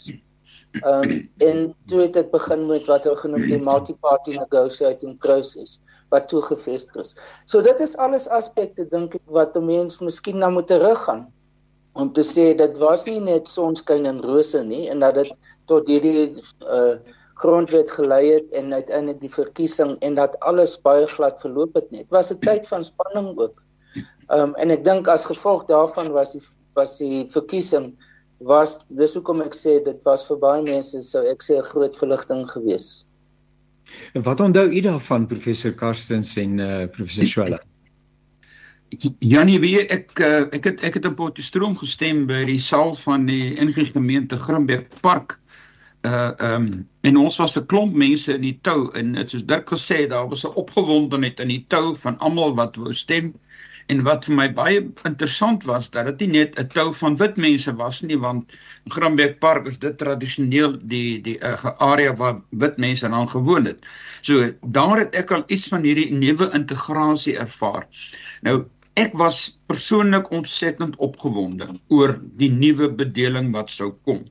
Ehm 0.82 1.12
um, 1.12 1.30
en 1.38 1.76
toe 1.86 2.02
het 2.02 2.14
dit 2.14 2.32
begin 2.32 2.66
met 2.66 2.86
wat 2.86 3.04
hulle 3.04 3.22
genoem 3.22 3.46
die 3.50 3.62
multi-party 3.62 4.38
negotiating 4.38 5.18
process 5.18 5.80
wat 6.10 6.28
toegevestig 6.28 6.96
is. 6.96 7.16
So 7.46 7.62
dit 7.62 7.80
is 7.80 7.96
alles 7.98 8.28
aspekte 8.28 8.88
dink 8.90 9.16
ek 9.16 9.26
wat 9.26 9.56
'n 9.56 9.66
mens 9.66 10.00
miskien 10.02 10.38
na 10.38 10.50
moet 10.50 10.68
teruggaan 10.68 11.28
om 11.94 12.12
te 12.14 12.26
sê 12.28 12.56
dit 12.58 12.78
was 12.78 13.06
nie 13.06 13.20
net 13.20 13.48
sonskyn 13.48 14.06
en 14.06 14.22
rose 14.22 14.64
nie 14.64 14.90
en 14.90 15.00
dat 15.00 15.16
dit 15.16 15.32
tot 15.72 15.88
hierdie 15.88 16.32
uh 16.64 16.98
grondwet 17.36 17.90
gelei 17.92 18.30
het 18.32 18.54
en 18.56 18.74
uiteindelik 18.74 19.20
die 19.20 19.30
verkiesing 19.30 19.98
en 20.08 20.14
dat 20.16 20.38
alles 20.40 20.78
baie 20.82 21.04
glad 21.12 21.42
verloop 21.44 21.74
het 21.76 21.90
net. 21.92 22.06
Was 22.10 22.32
'n 22.32 22.40
tyd 22.40 22.68
van 22.68 22.84
spanning 22.84 23.38
ook. 23.38 23.62
Um 24.32 24.56
en 24.56 24.72
ek 24.72 24.86
dink 24.86 25.08
as 25.08 25.26
gevolg 25.26 25.66
daarvan 25.68 26.12
was 26.12 26.32
die 26.32 26.42
was 26.76 26.98
die 26.98 27.28
verkiesing 27.28 27.94
was 28.40 28.80
dis 28.88 29.14
hoekom 29.16 29.42
ek 29.42 29.56
sê 29.56 29.84
dit 29.84 30.00
was 30.04 30.26
vir 30.28 30.38
baie 30.38 30.64
mense 30.64 31.02
sou 31.04 31.26
ek 31.28 31.44
sê 31.44 31.58
'n 31.60 31.70
groot 31.72 31.98
verligting 31.98 32.48
geweest. 32.52 33.06
En 34.14 34.24
wat 34.24 34.40
onthou 34.40 34.68
u 34.72 34.82
daarvan 34.82 35.28
professor 35.28 35.74
Karstens 35.74 36.38
en 36.38 36.60
uh 36.60 36.88
professor 36.88 37.28
Schwelle? 37.28 37.60
Janie, 39.20 39.60
weet 39.60 39.92
ek 39.92 40.20
uh, 40.20 40.46
ek 40.54 40.64
het 40.64 40.84
ek 40.84 40.94
het 40.94 41.06
in 41.06 41.16
Potchefstroom 41.16 41.76
gestem 41.78 42.28
by 42.28 42.46
die 42.46 42.60
saal 42.60 42.96
van 42.96 43.26
die 43.26 43.56
NG 43.60 43.92
gemeente 43.92 44.38
Grimberg 44.38 44.88
Park 45.02 45.40
uh 46.06 46.32
ehm 46.38 46.66
um, 46.66 46.88
en 47.10 47.18
ons 47.18 47.38
was 47.42 47.58
'n 47.58 47.66
klomp 47.72 47.96
mense 47.96 48.34
in 48.34 48.42
die 48.42 48.60
tou 48.62 48.92
en 49.00 49.14
dit 49.20 49.30
soos 49.30 49.46
Dirk 49.46 49.70
gesê 49.74 50.08
daar 50.10 50.30
was 50.30 50.46
'n 50.46 50.58
opgewondenheid 50.64 51.40
in 51.40 51.54
die 51.54 51.66
tou 51.68 51.96
van 51.96 52.18
almal 52.20 52.56
wat 52.56 52.76
wou 52.76 52.94
stem 52.94 53.34
en 53.94 54.02
wat 54.06 54.26
vir 54.26 54.36
my 54.36 54.48
baie 54.54 54.80
interessant 55.10 55.66
was 55.70 55.90
dat 55.94 56.06
dit 56.06 56.22
nie 56.26 56.40
net 56.40 56.60
'n 56.60 56.68
tou 56.74 56.94
van 57.02 57.18
wit 57.18 57.38
mense 57.38 57.76
was 57.82 58.02
nie 58.02 58.18
want 58.18 58.56
Grambeek 58.94 59.40
Park 59.40 59.68
is 59.68 59.78
dit 59.80 59.98
tradisioneel 59.98 60.78
die 60.94 61.22
die 61.22 61.38
uh, 61.42 61.74
area 61.80 62.16
waar 62.16 62.42
wit 62.50 62.78
mense 62.78 63.10
dan 63.10 63.30
gewoon 63.30 63.66
het. 63.66 63.86
So 64.22 64.54
daar 64.62 64.98
het 65.00 65.16
ek 65.16 65.32
al 65.32 65.44
iets 65.48 65.68
van 65.68 65.84
hierdie 65.84 66.12
nuwe 66.14 66.52
integrasie 66.54 67.38
ervaar. 67.38 67.88
Nou 68.42 68.66
ek 68.94 69.14
was 69.14 69.58
persoonlik 69.68 70.30
ontsettend 70.32 70.96
opgewonde 70.96 71.68
oor 71.88 72.16
die 72.40 72.52
nuwe 72.52 72.92
bedeling 72.94 73.52
wat 73.52 73.70
sou 73.70 73.92
kom. 74.04 74.24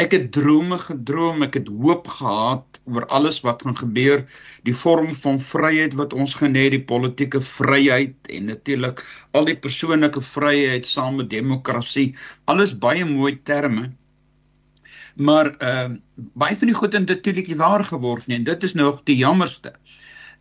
Ek 0.00 0.14
het 0.16 0.30
drome 0.32 0.78
gedroom, 0.80 1.42
ek 1.44 1.58
het 1.58 1.66
hoop 1.68 2.06
gehad 2.08 2.78
oor 2.88 3.04
alles 3.12 3.42
wat 3.44 3.60
gaan 3.66 3.76
gebeur, 3.76 4.22
die 4.64 4.74
vorm 4.82 5.10
van 5.24 5.40
vryheid 5.44 5.96
wat 5.98 6.14
ons 6.16 6.36
geniet, 6.40 6.72
die 6.72 6.84
politieke 6.92 7.40
vryheid 7.44 8.30
en 8.32 8.48
natuurlik 8.48 9.02
al 9.36 9.50
die 9.50 9.58
persoonlike 9.66 10.22
vryheid 10.24 10.88
saam 10.88 11.18
met 11.20 11.28
demokrasie, 11.32 12.14
alles 12.48 12.72
baie 12.84 13.04
mooi 13.04 13.34
terme. 13.50 13.90
Maar 15.20 15.52
uh 15.72 15.90
baie 16.16 16.56
van 16.56 16.70
die 16.70 16.78
goed 16.78 16.96
het 16.96 17.08
natuurlik 17.08 17.50
nie 17.50 17.58
waar 17.60 17.84
geword 17.84 18.26
nie 18.28 18.38
en 18.38 18.48
dit 18.48 18.64
is 18.64 18.76
nog 18.78 19.02
die 19.10 19.18
jammerste. 19.20 19.74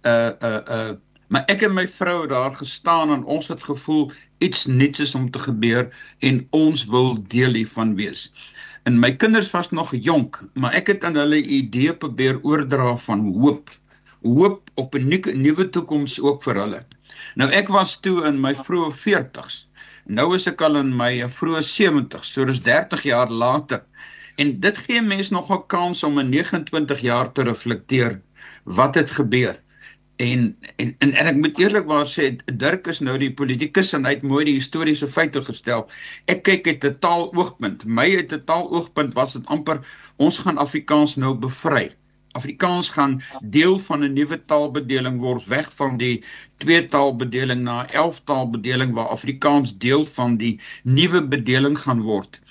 Uh 0.07 0.31
uh 0.39 0.59
uh 0.77 0.95
maar 1.27 1.43
ek 1.51 1.67
en 1.67 1.75
my 1.75 1.85
vrou 1.87 2.21
het 2.21 2.31
daar 2.31 2.55
gestaan 2.55 3.11
en 3.13 3.23
ons 3.23 3.51
het 3.51 3.63
gevoel 3.63 4.07
iets 4.39 4.65
nuuts 4.65 5.03
is 5.03 5.15
om 5.15 5.27
te 5.31 5.39
gebeur 5.39 5.91
en 6.25 6.39
ons 6.55 6.85
wil 6.89 7.11
deel 7.35 7.59
hiervan 7.59 7.93
wees. 7.99 8.29
En 8.83 8.99
my 8.99 9.15
kinders 9.15 9.51
was 9.51 9.69
nog 9.71 9.91
jonk, 9.95 10.39
maar 10.53 10.73
ek 10.73 10.87
het 10.87 11.03
aan 11.03 11.15
hulle 11.19 11.41
idee 11.43 11.95
probeer 11.95 12.39
oordra 12.41 12.95
van 12.97 13.25
hoop. 13.41 13.69
Hoop 14.21 14.69
op 14.75 14.95
'n 14.95 15.19
nuwe 15.41 15.69
toekoms 15.69 16.19
ook 16.21 16.43
vir 16.43 16.55
hulle. 16.55 16.85
Nou 17.35 17.49
ek 17.51 17.67
was 17.67 17.99
toe 17.99 18.25
in 18.25 18.39
my 18.41 18.53
vroeë 18.55 18.91
40s. 18.95 19.67
Nou 20.05 20.35
is 20.35 20.47
ek 20.47 20.61
al 20.61 20.79
in 20.79 20.95
my 20.95 21.11
vroeë 21.29 21.61
70s, 21.61 22.31
so 22.33 22.45
dis 22.45 22.61
30 22.61 23.03
jaar 23.03 23.29
later. 23.29 23.83
En 24.35 24.59
dit 24.59 24.77
gee 24.77 25.01
mense 25.01 25.33
nog 25.33 25.51
'n 25.51 25.65
kans 25.67 26.03
om 26.03 26.19
in 26.19 26.29
29 26.29 27.01
jaar 27.01 27.31
te 27.31 27.43
reflekteer 27.43 28.21
wat 28.63 28.95
het 28.95 29.11
gebeur. 29.11 29.59
En 30.19 30.57
en 30.75 30.95
en, 30.99 31.11
en 31.13 31.27
ek 31.31 31.37
moet 31.39 31.59
eerlikwaar 31.63 32.07
sê 32.11 32.25
Dirk 32.63 32.87
is 32.91 32.99
nou 33.07 33.13
die 33.21 33.31
politikus 33.41 33.93
en 33.95 34.07
hy 34.07 34.17
het 34.17 34.25
mooi 34.27 34.41
die 34.49 34.57
historiese 34.57 35.07
feite 35.07 35.39
gestel. 35.45 35.85
Ek 36.33 36.41
kyk 36.47 36.67
uit 36.67 36.87
'n 36.89 36.97
taaloogpunt. 37.05 37.85
My 37.85 38.07
uit 38.15 38.33
'n 38.35 38.43
taaloogpunt 38.49 39.15
was 39.19 39.37
dit 39.37 39.45
amper 39.55 39.79
ons 40.17 40.39
gaan 40.43 40.59
Afrikaans 40.65 41.15
nou 41.15 41.31
bevry. 41.45 41.85
Afrikaans 42.39 42.89
gaan 42.97 43.21
deel 43.41 43.79
van 43.79 44.03
'n 44.03 44.13
nuwe 44.13 44.37
taalbedeling 44.45 45.19
word 45.19 45.45
weg 45.45 45.71
van 45.75 45.97
die 45.97 46.23
twee 46.57 46.85
taalbedeling 46.85 47.61
na 47.61 47.87
11 47.87 48.19
taalbedeling 48.23 48.93
waar 48.93 49.15
Afrikaans 49.15 49.77
deel 49.77 50.05
van 50.05 50.35
die 50.37 50.59
nuwe 50.83 51.23
bedeling 51.27 51.79
gaan 51.79 52.01
word. 52.01 52.41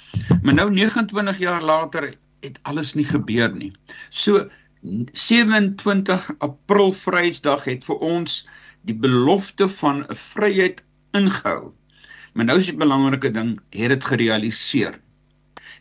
Maar 0.43 0.55
nou 0.55 0.71
29 0.71 1.39
jaar 1.39 1.63
later 1.63 2.13
het 2.41 2.59
alles 2.63 2.95
nie 2.95 3.05
gebeur 3.05 3.55
nie. 3.55 3.73
So 4.09 4.49
27 4.83 6.29
April 6.39 6.93
Vrydag 6.93 7.65
het 7.65 7.85
vir 7.89 8.05
ons 8.05 8.47
die 8.87 8.95
belofte 8.95 9.69
van 9.69 10.05
'n 10.05 10.15
vryheid 10.15 10.85
ingehou. 11.13 11.73
Maar 12.33 12.45
nou 12.45 12.59
is 12.59 12.71
die 12.71 12.77
belangrike 12.77 13.31
ding, 13.31 13.59
het 13.71 13.89
dit 13.89 14.05
gerealiseer. 14.05 15.01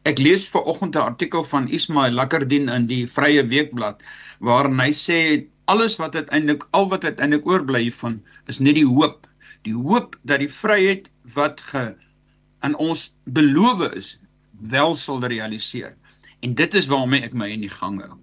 Ek 0.04 0.18
lees 0.18 0.48
ver 0.48 0.64
oggend 0.64 0.96
'n 0.96 1.10
artikel 1.14 1.44
van 1.44 1.68
Ismail 1.68 2.12
Lakkerdien 2.12 2.70
in 2.70 2.88
die 2.88 3.08
Vrye 3.08 3.48
Weekblad 3.48 4.02
waarin 4.40 4.80
hy 4.80 4.92
sê 4.92 5.48
alles 5.66 5.96
wat 5.96 6.16
uiteindelik 6.16 6.68
al 6.72 6.90
wat 6.90 7.04
uiteindelik 7.04 7.46
oorbly 7.46 7.92
van 7.92 8.22
is 8.48 8.60
net 8.60 8.76
die 8.76 8.86
hoop 8.86 9.28
die 9.68 9.76
hoop 9.76 10.18
dat 10.24 10.40
die 10.40 10.52
vryheid 10.52 11.10
wat 11.36 11.62
ge 11.62 11.96
aan 12.60 12.76
ons 12.76 13.14
beloof 13.26 13.84
is 13.94 14.18
wel 14.60 14.96
sal 14.96 15.26
realiseer. 15.26 15.96
En 16.40 16.54
dit 16.56 16.74
is 16.74 16.88
waarmee 16.90 17.22
ek 17.22 17.34
my 17.34 17.50
in 17.54 17.66
die 17.66 17.74
gang 17.74 18.02
hou. 18.02 18.18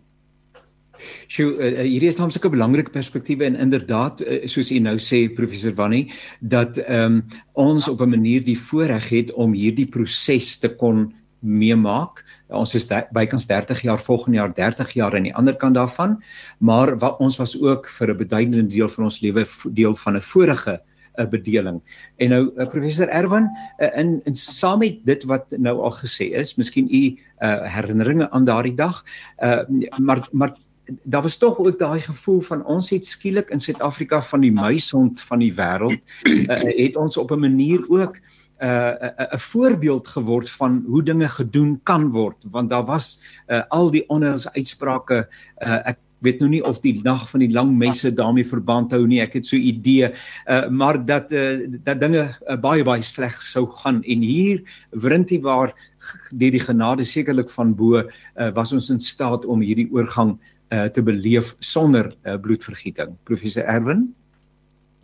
Sjoe, 1.29 1.55
uh, 1.59 1.83
hierdie 1.83 2.09
is 2.09 2.19
namens 2.19 2.39
'n 2.39 2.51
belangrike 2.51 2.91
perspektiewe 2.91 3.45
en 3.45 3.57
inderdaad 3.57 4.23
uh, 4.23 4.47
soos 4.47 4.71
u 4.71 4.79
nou 4.79 4.97
sê 4.99 5.29
professor 5.35 5.75
Wannie 5.75 6.13
dat 6.41 6.79
ehm 6.79 7.05
um, 7.05 7.25
ons 7.53 7.89
op 7.89 8.01
'n 8.01 8.11
manier 8.11 8.45
die 8.45 8.59
voorreg 8.59 9.09
het 9.09 9.33
om 9.33 9.53
hierdie 9.53 9.89
proses 9.89 10.59
te 10.59 10.69
kon 10.69 11.13
meemaak. 11.45 12.25
Ons 12.49 12.75
is 12.75 12.89
bykans 13.13 13.47
30 13.47 13.83
jaar 13.83 14.01
volgende 14.01 14.39
jaar 14.39 14.55
30 14.55 14.93
jaar 14.93 15.15
aan 15.17 15.29
die 15.29 15.35
ander 15.35 15.57
kant 15.57 15.75
daarvan, 15.75 16.23
maar 16.59 16.99
wat 16.99 17.19
ons 17.19 17.37
was 17.37 17.61
ook 17.61 17.89
vir 17.89 18.11
'n 18.11 18.17
beduidende 18.17 18.67
deel 18.67 18.89
van 18.89 19.05
ons 19.05 19.21
lewe 19.21 19.47
deel 19.73 19.95
van 19.95 20.17
'n 20.17 20.21
vorige 20.21 20.81
'n 21.19 21.29
bedeling. 21.31 21.81
En 22.17 22.29
nou 22.29 22.67
professor 22.67 23.09
Erwan 23.09 23.51
uh, 23.79 23.89
in 23.99 24.21
in 24.25 24.35
saam 24.35 24.79
met 24.79 24.99
dit 25.07 25.25
wat 25.25 25.51
nou 25.57 25.79
al 25.81 25.93
gesê 25.93 26.33
is, 26.35 26.55
miskien 26.55 26.89
u 26.91 27.03
uh, 27.39 27.63
herinneringe 27.77 28.31
aan 28.31 28.45
daardie 28.45 28.75
dag, 28.75 29.05
uh, 29.39 29.63
maar 29.99 30.29
maar 30.33 30.57
daar 31.03 31.23
was 31.23 31.39
tog 31.39 31.59
ook 31.59 31.79
daai 31.79 32.01
gevoel 32.01 32.41
van 32.41 32.65
ons 32.65 32.91
het 32.91 33.07
skielik 33.07 33.51
in 33.51 33.61
Suid-Afrika 33.61 34.23
van 34.23 34.41
die 34.41 34.53
muishond 34.53 35.21
van 35.21 35.41
die 35.45 35.53
wêreld 35.57 36.01
uh, 36.29 36.61
het 36.85 36.97
ons 36.97 37.17
op 37.17 37.33
'n 37.33 37.41
manier 37.41 37.85
ook 37.89 38.17
'n 38.17 38.67
uh, 38.67 38.93
'n 39.01 39.13
uh, 39.33 39.39
voorbeeld 39.39 40.09
geword 40.09 40.51
van 40.51 40.85
hoe 40.87 41.03
dinge 41.03 41.29
gedoen 41.29 41.81
kan 41.83 42.11
word. 42.11 42.37
Want 42.51 42.71
daar 42.71 42.85
was 42.85 43.23
uh, 43.47 43.63
al 43.69 43.91
die 43.91 44.09
onheils 44.09 44.53
uitsprake 44.53 45.29
uh, 45.59 45.89
ek 45.89 45.99
weet 46.19 46.41
nou 46.41 46.49
nie 46.51 46.65
of 46.65 46.81
die 46.81 47.01
nag 47.03 47.29
van 47.31 47.41
die 47.41 47.53
lang 47.53 47.77
messe 47.77 48.13
daarmee 48.15 48.47
verband 48.47 48.93
hou 48.93 49.07
nie. 49.07 49.21
Ek 49.21 49.33
het 49.33 49.47
so 49.47 49.57
'n 49.57 49.61
idee, 49.61 50.13
uh, 50.47 50.69
maar 50.69 51.05
dat 51.05 51.33
uh, 51.33 51.67
dat 51.85 52.01
dinge 52.01 52.29
uh, 52.49 52.57
baie 52.57 52.85
baie 52.85 53.03
sleg 53.03 53.41
sou 53.43 53.67
gaan. 53.67 54.03
En 54.03 54.21
hier 54.21 54.63
wrintie 54.91 55.41
waar 55.43 55.75
deur 56.31 56.51
die 56.51 56.61
genade 56.61 57.05
sekerlik 57.05 57.51
van 57.51 57.75
bo 57.75 58.01
uh, 58.01 58.51
was 58.55 58.73
ons 58.73 58.91
in 58.91 59.01
staat 59.01 59.45
om 59.45 59.61
hierdie 59.61 59.89
oorgang 59.93 60.39
uh, 60.39 60.54
te 60.69 61.03
beleef 61.03 61.55
sonder 61.59 62.15
uh, 62.25 62.37
bloedvergieting. 62.41 63.17
Professor 63.25 63.65
Erwin? 63.65 64.15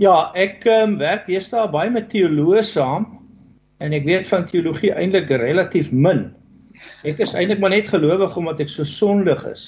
Ja, 0.01 0.31
ek 0.33 0.65
um, 0.65 0.97
werk 0.97 1.27
deesdae 1.29 1.69
baie 1.69 1.91
met 1.93 2.09
teoloë 2.09 2.63
saam 2.65 3.05
en 3.85 3.93
ek 3.93 4.07
weet 4.07 4.31
van 4.31 4.47
teologie 4.49 4.95
eintlik 4.97 5.29
relatief 5.43 5.91
min. 5.93 6.31
Ek 7.05 7.21
is 7.21 7.35
eintlik 7.37 7.61
maar 7.61 7.75
net 7.75 7.91
gelowig 7.93 8.37
omdat 8.41 8.63
ek 8.65 8.73
so 8.73 8.89
sondig 8.89 9.45
is. 9.51 9.67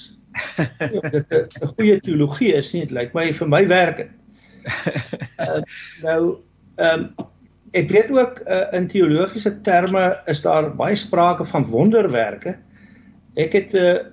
dit 1.13 1.35
'n 1.37 1.69
goeie 1.77 1.99
teologie 2.01 2.55
is 2.57 2.73
nie, 2.73 2.87
dit 2.87 2.97
lyk 2.97 3.13
my 3.13 3.27
vir 3.37 3.49
my 3.49 3.63
werk. 3.69 4.01
Uh, 5.37 5.61
nou 6.07 6.21
ehm 6.81 7.05
um, 7.05 7.29
ek 7.77 7.89
weet 7.93 8.11
ook 8.13 8.41
uh, 8.45 8.67
in 8.77 8.89
teologiese 8.89 9.53
terme 9.65 10.17
is 10.29 10.43
daar 10.45 10.71
baie 10.77 10.97
sprake 10.97 11.45
van 11.45 11.69
wonderwerke. 11.69 12.57
Ek 13.37 13.53
het 13.53 13.73
'n 13.73 13.77
uh, 13.77 14.12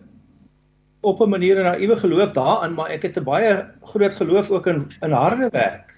op 1.01 1.21
'n 1.21 1.29
manier 1.29 1.59
'n 1.59 1.63
naïewe 1.63 1.95
geloof 1.95 2.31
daarin, 2.31 2.73
maar 2.73 2.89
ek 2.89 3.01
het 3.01 3.17
'n 3.17 3.23
baie 3.23 3.65
groot 3.83 4.15
geloof 4.15 4.49
ook 4.49 4.67
in 4.67 4.87
in 5.01 5.11
harde 5.11 5.49
werk. 5.51 5.93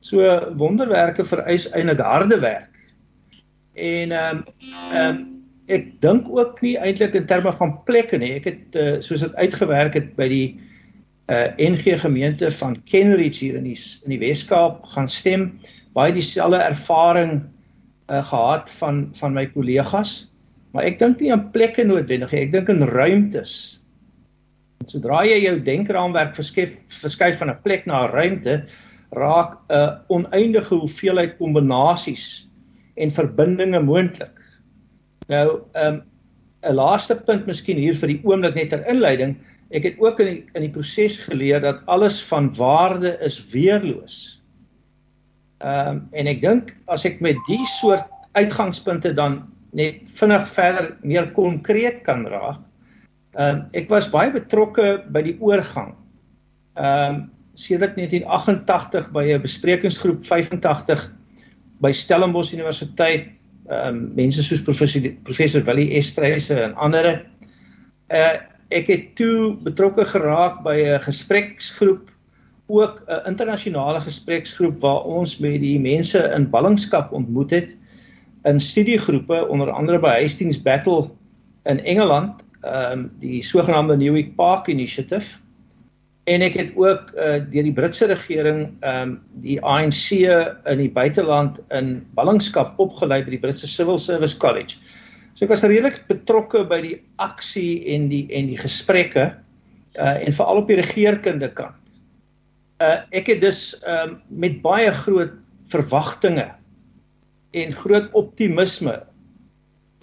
So 0.00 0.18
wonderwerke 0.56 1.24
vereis 1.24 1.70
eintlik 1.70 1.98
harde 1.98 2.38
werk. 2.38 2.78
En 3.74 4.12
ehm 4.12 4.36
um, 4.36 4.44
ehm 4.92 5.30
ek 5.70 6.00
dink 6.02 6.26
ook 6.28 6.60
nie 6.60 6.76
eintlik 6.78 7.14
in 7.14 7.26
terme 7.26 7.52
van 7.52 7.76
plekke 7.84 8.18
nie. 8.18 8.32
Ek 8.40 8.44
het 8.44 8.74
uh, 8.74 9.00
soos 9.00 9.20
dit 9.20 9.34
uitgewerk 9.34 9.94
het 9.94 10.16
by 10.16 10.28
die 10.28 10.60
uh 11.30 11.36
eh, 11.36 11.70
NG 11.70 12.00
gemeente 12.00 12.50
van 12.50 12.82
Kenridge 12.90 13.44
hier 13.44 13.54
in 13.54 13.64
die 13.64 13.78
in 14.02 14.10
die 14.10 14.18
Wes-Kaap 14.18 14.84
gaan 14.84 15.08
stem, 15.08 15.60
baie 15.94 16.12
dieselfde 16.12 16.58
ervaring 16.58 17.44
uh 18.10 18.24
gehad 18.26 18.70
van 18.80 19.08
van 19.14 19.32
my 19.32 19.46
kollegas. 19.46 20.26
Maar 20.72 20.84
ek 20.84 20.98
dink 20.98 21.20
nie 21.20 21.30
aan 21.32 21.50
plekke 21.54 21.84
noodwendig 21.84 22.32
nie. 22.32 22.40
Ek 22.40 22.52
dink 22.52 22.68
in 22.68 22.82
ruimtes. 22.82 23.79
Sodra 24.88 25.20
jy 25.28 25.42
jou 25.42 25.58
denkraamwerk 25.60 26.32
verskuif 26.38 26.72
verskuif 27.02 27.36
van 27.38 27.50
'n 27.50 27.62
plek 27.64 27.86
na 27.86 28.06
'n 28.06 28.12
ruimte, 28.12 28.54
raak 29.12 29.58
'n 29.68 29.74
uh, 29.74 29.98
oneindige 30.08 30.74
hoeveelheid 30.74 31.36
kombinasies 31.38 32.46
en 32.96 33.12
verbindinge 33.12 33.80
moontlik. 33.80 34.36
Nou, 35.28 35.60
ehm 35.74 35.94
um, 35.94 36.02
'n 36.62 36.74
laaste 36.74 37.14
punt 37.16 37.46
miskien 37.46 37.76
hier 37.76 37.94
vir 37.94 38.08
die 38.08 38.20
oomblik 38.24 38.54
net 38.54 38.70
ter 38.70 38.86
inleiding. 38.88 39.36
Ek 39.70 39.84
het 39.84 40.00
ook 40.00 40.20
in 40.20 40.26
die, 40.26 40.44
in 40.54 40.62
die 40.62 40.72
proses 40.74 41.20
geleer 41.20 41.60
dat 41.60 41.84
alles 41.86 42.22
van 42.28 42.54
waarde 42.56 43.18
is 43.20 43.38
weerloos. 43.52 44.40
Ehm 45.60 45.88
um, 45.88 46.08
en 46.12 46.26
ek 46.26 46.40
dink 46.40 46.74
as 46.88 47.04
ek 47.04 47.20
met 47.20 47.36
die 47.48 47.66
soort 47.66 48.08
uitgangspunte 48.32 49.12
dan 49.14 49.42
net 49.72 50.00
vinnig 50.18 50.48
verder 50.48 50.96
meer 51.02 51.30
konkreet 51.36 52.02
kan 52.02 52.26
raak. 52.26 52.69
Ehm 53.38 53.56
um, 53.56 53.66
ek 53.72 53.88
was 53.88 54.10
baie 54.10 54.32
betrokke 54.34 55.04
by 55.14 55.22
die 55.22 55.36
oorgang. 55.40 55.94
Ehm 56.74 57.14
um, 57.14 57.20
sedert 57.54 57.96
1988 57.96 59.10
by 59.12 59.24
'n 59.34 59.42
besprekingsgroep 59.42 60.24
85 60.26 61.10
by 61.80 61.92
Stellenbosch 61.92 62.52
Universiteit 62.52 63.28
ehm 63.68 63.88
um, 63.88 63.98
mense 64.14 64.42
soos 64.42 64.62
professor 64.62 65.02
professor 65.22 65.64
Willie 65.64 65.94
Estreise 65.98 66.54
en 66.54 66.74
ander. 66.74 67.26
Uh 68.08 68.38
ek 68.70 68.86
het 68.86 69.06
toe 69.18 69.56
betrokke 69.66 70.04
geraak 70.04 70.62
by 70.62 70.76
'n 70.78 71.02
gespreksgroep 71.02 72.10
ook 72.70 73.02
'n 73.06 73.26
internasionale 73.26 74.00
gespreksgroep 74.00 74.80
waar 74.80 75.02
ons 75.04 75.38
met 75.38 75.60
die 75.60 75.78
mense 75.78 76.18
in 76.18 76.50
ballingskap 76.50 77.12
ontmoet 77.12 77.50
het 77.50 77.68
in 78.44 78.60
studiegroepe 78.60 79.48
onder 79.48 79.70
andere 79.70 79.98
by 79.98 80.20
Hastings 80.20 80.62
Battle 80.62 81.10
in 81.64 81.84
Engeland, 81.84 82.42
ehm 82.60 82.92
um, 82.92 83.10
die 83.20 83.42
sogenaamde 83.44 83.96
Newick 83.96 84.34
Park 84.36 84.68
Initiative 84.68 85.26
en 86.28 86.44
ek 86.44 86.56
het 86.58 86.72
ook 86.78 87.12
uh, 87.16 87.40
deur 87.50 87.66
die 87.66 87.74
Britse 87.74 88.06
regering 88.10 88.68
ehm 88.84 89.02
um, 89.02 89.14
die 89.44 89.58
ANC 89.64 90.12
in 90.20 90.82
die 90.82 90.90
buiteland 90.92 91.58
in 91.74 92.00
ballingskap 92.18 92.78
opgelei 92.78 93.22
by 93.24 93.36
die 93.36 93.42
Britse 93.42 93.68
Civil 93.68 93.98
Service 93.98 94.36
College. 94.36 94.76
So 95.34 95.46
ek 95.46 95.54
was 95.54 95.64
redelik 95.64 96.02
betrokke 96.10 96.66
by 96.68 96.80
die 96.84 96.96
aksie 97.16 97.80
en 97.94 98.10
die 98.12 98.26
en 98.28 98.50
die 98.52 98.60
gesprekke 98.60 99.30
uh 99.96 100.16
en 100.20 100.36
veral 100.36 100.62
op 100.62 100.68
die 100.68 100.78
regeringskunde 100.82 101.48
kant. 101.56 101.78
Uh 102.84 103.00
ek 103.16 103.32
het 103.32 103.40
dus 103.40 103.72
ehm 103.80 104.16
um, 104.16 104.18
met 104.28 104.60
baie 104.62 104.92
groot 105.02 105.32
verwagtinge 105.72 106.50
en 107.56 107.72
groot 107.74 108.12
optimisme 108.12 109.00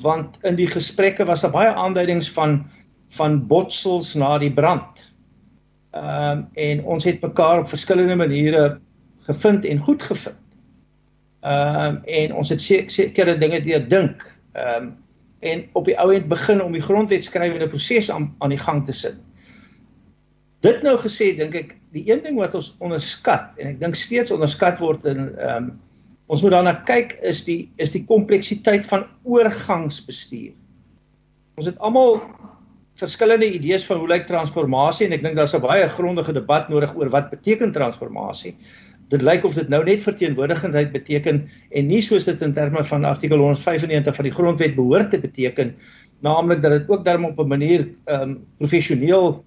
want 0.01 0.37
in 0.43 0.55
die 0.55 0.67
gesprekke 0.67 1.25
was 1.25 1.41
daar 1.41 1.55
baie 1.55 1.73
aanduidings 1.73 2.31
van 2.31 2.65
van 3.17 3.39
botsels 3.47 4.13
na 4.19 4.37
die 4.37 4.51
brand 4.53 5.07
Ehm 5.97 6.37
um, 6.37 6.49
en 6.53 6.83
ons 6.83 7.03
het 7.03 7.21
mekaar 7.21 7.59
op 7.59 7.69
verskillende 7.69 8.15
maniere 8.15 8.79
gevind 9.19 9.65
en 9.65 9.79
goed 9.79 10.03
gevind. 10.03 10.43
Ehm 11.39 11.85
um, 11.85 12.03
en 12.03 12.33
ons 12.33 12.49
het 12.49 12.61
sekere 12.91 13.37
dinge 13.37 13.61
deur 13.63 13.87
dink. 13.89 14.25
Ehm 14.51 14.83
um, 14.83 14.95
en 15.39 15.63
op 15.73 15.85
die 15.85 15.97
ou 15.99 16.13
end 16.13 16.27
begin 16.27 16.61
om 16.63 16.71
die 16.71 16.81
grondwetskrywende 16.81 17.67
proses 17.69 18.11
aan 18.11 18.35
aan 18.37 18.49
die 18.49 18.57
gang 18.57 18.85
te 18.85 18.93
sit. 18.93 19.15
Dit 20.59 20.81
nou 20.81 20.97
gesê 20.97 21.35
dink 21.37 21.55
ek 21.55 21.75
die 21.93 22.11
een 22.11 22.23
ding 22.23 22.37
wat 22.37 22.55
ons 22.55 22.75
onderskat 22.79 23.57
en 23.57 23.67
ek 23.67 23.79
dink 23.79 23.95
steeds 23.95 24.31
onderskat 24.31 24.79
word 24.79 25.05
in 25.05 25.29
ehm 25.37 25.55
um, 25.63 25.75
ons 26.27 26.41
moet 26.43 26.51
daarna 26.51 26.73
kyk 26.87 27.17
is 27.23 27.43
die 27.47 27.69
is 27.77 27.93
die 27.93 28.03
kompleksiteit 28.05 28.85
van 28.89 29.05
oorgangsbestuur. 29.23 30.53
Ons 31.57 31.69
het 31.69 31.79
almal 31.79 32.19
verskillende 32.97 33.47
idees 33.53 33.85
van 33.85 34.01
hoe 34.01 34.09
lyk 34.09 34.27
transformasie 34.27 35.07
en 35.07 35.15
ek 35.15 35.23
dink 35.23 35.37
daar's 35.37 35.55
'n 35.55 35.61
baie 35.61 35.87
grondige 35.89 36.33
debat 36.33 36.69
nodig 36.69 36.95
oor 36.95 37.09
wat 37.09 37.29
beteken 37.29 37.71
transformasie. 37.71 38.55
Dit 39.09 39.21
lyk 39.21 39.45
of 39.45 39.55
dit 39.55 39.69
nou 39.69 39.83
net 39.83 40.03
verteenwoordigendheid 40.03 40.91
beteken 40.91 41.49
en 41.71 41.87
nie 41.87 42.01
soos 42.01 42.25
dit 42.25 42.41
in 42.41 42.53
terme 42.53 42.83
van 42.83 43.05
artikel 43.05 43.37
195 43.37 44.15
van 44.15 44.25
die 44.25 44.33
grondwet 44.33 44.75
behoort 44.75 45.11
te 45.11 45.17
beteken, 45.19 45.75
naamlik 46.21 46.61
dat 46.61 46.71
dit 46.71 46.89
ook 46.89 47.05
daarom 47.05 47.25
op 47.25 47.39
'n 47.39 47.47
manier 47.47 47.87
ehm 48.05 48.21
um, 48.21 48.45
professioneel 48.57 49.43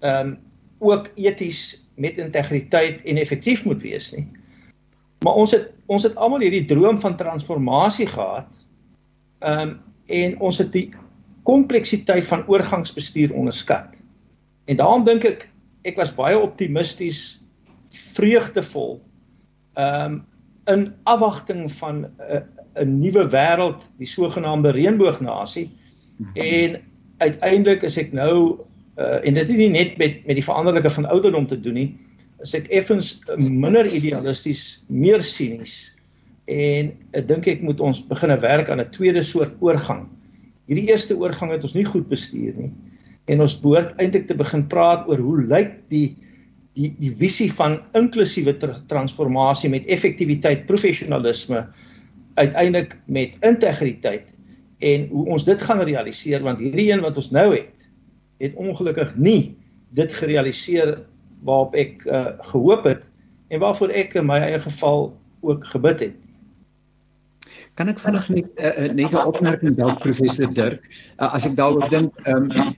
ehm 0.00 0.26
um, 0.26 0.38
ook 0.78 1.10
eties 1.14 1.84
met 1.96 2.18
integriteit 2.18 3.04
en 3.04 3.16
effektief 3.16 3.64
moet 3.64 3.82
wees 3.82 4.12
nie. 4.12 4.26
Maar 5.24 5.40
ons 5.40 5.54
het 5.56 5.70
ons 5.86 6.04
het 6.06 6.14
almal 6.16 6.40
hierdie 6.40 6.64
droom 6.64 7.00
van 7.00 7.16
transformasie 7.20 8.06
gehad. 8.08 8.48
Ehm 9.40 9.68
um, 9.68 9.74
en 10.04 10.34
ons 10.44 10.58
het 10.60 10.68
die 10.72 10.90
kompleksiteit 11.48 12.26
van 12.28 12.42
oorgangsbestuur 12.46 13.32
onderskat. 13.32 13.86
En 14.68 14.76
daarom 14.76 15.04
dink 15.04 15.24
ek 15.24 15.48
ek 15.84 15.96
was 15.96 16.12
baie 16.16 16.36
optimisties, 16.38 17.40
vreugdevol. 18.16 19.00
Ehm 19.80 20.12
um, 20.12 20.22
in 20.64 20.92
afwagting 21.04 21.72
van 21.80 22.04
'n 22.04 22.10
uh, 22.20 22.40
'n 22.82 22.98
nuwe 22.98 23.28
wêreld, 23.30 23.82
die 23.98 24.08
sogenaamde 24.08 24.70
reënboognasie. 24.70 25.70
En 26.34 26.80
uiteindelik 27.18 27.82
is 27.82 27.96
ek 27.96 28.12
nou 28.12 28.58
uh, 28.98 29.26
en 29.26 29.34
dit 29.34 29.48
het 29.48 29.56
nie 29.56 29.70
net 29.70 29.96
met 29.96 30.26
met 30.26 30.34
die 30.34 30.44
veranderlike 30.44 30.90
van 30.90 31.06
ouderdom 31.06 31.46
te 31.46 31.60
doen 31.60 31.74
nie, 31.74 31.90
as 32.42 32.54
ek 32.54 32.70
effens 32.74 33.18
minder 33.38 33.86
idealisties, 33.86 34.80
meer 34.88 35.22
sinies 35.22 35.90
en 36.50 36.90
ek 37.16 37.28
dink 37.28 37.46
ek 37.48 37.62
moet 37.64 37.80
ons 37.80 38.02
begine 38.08 38.36
werk 38.42 38.68
aan 38.68 38.80
'n 38.80 38.90
tweede 38.92 39.22
soort 39.22 39.54
oorgang. 39.60 40.08
Hierdie 40.68 40.88
eerste 40.90 41.16
oorgang 41.16 41.52
het 41.52 41.62
ons 41.62 41.74
nie 41.74 41.84
goed 41.84 42.08
bestuur 42.08 42.54
nie. 42.56 42.72
En 43.28 43.40
ons 43.40 43.60
behoort 43.60 43.96
eintlik 43.98 44.26
te 44.28 44.34
begin 44.34 44.66
praat 44.68 45.08
oor 45.08 45.18
hoe 45.18 45.46
lyk 45.48 45.88
die 45.88 46.16
die 46.74 46.90
die 46.98 47.14
visie 47.14 47.52
van 47.52 47.78
inklusiewe 47.94 48.56
transformasie 48.88 49.70
met 49.70 49.86
effektiwiteit, 49.86 50.66
professionalisme 50.66 51.66
uiteindelik 52.34 52.96
met 53.06 53.36
integriteit 53.42 54.26
en 54.82 55.06
hoe 55.08 55.26
ons 55.36 55.44
dit 55.46 55.62
gaan 55.62 55.80
realiseer 55.86 56.42
want 56.42 56.58
hierdie 56.58 56.90
een 56.90 57.04
wat 57.04 57.16
ons 57.16 57.30
nou 57.30 57.52
het 57.54 57.70
het 58.42 58.56
ongelukkig 58.58 59.14
nie 59.16 59.54
dit 59.94 60.12
gerealiseer 60.18 60.96
waarop 61.44 61.74
ek 61.78 62.04
uh, 62.08 62.34
gehoop 62.50 62.84
het 62.88 63.02
en 63.52 63.60
waarvoor 63.62 63.92
ek 63.92 64.16
in 64.18 64.26
my 64.26 64.40
eie 64.40 64.60
geval 64.60 65.12
ook 65.44 65.64
gebid 65.72 66.00
het. 66.08 66.20
Kan 67.74 67.90
ek 67.90 68.00
vinnig 68.00 68.28
net 68.32 68.48
uh, 68.62 68.88
net 68.94 69.12
'n 69.12 69.28
opmerking 69.28 69.76
dalk 69.76 70.00
professor 70.02 70.50
Dirk 70.50 70.84
uh, 71.18 71.34
as 71.34 71.46
ek 71.46 71.56
daaroor 71.58 71.88
dink 71.90 72.14
um, 72.30 72.50
uh, 72.54 72.70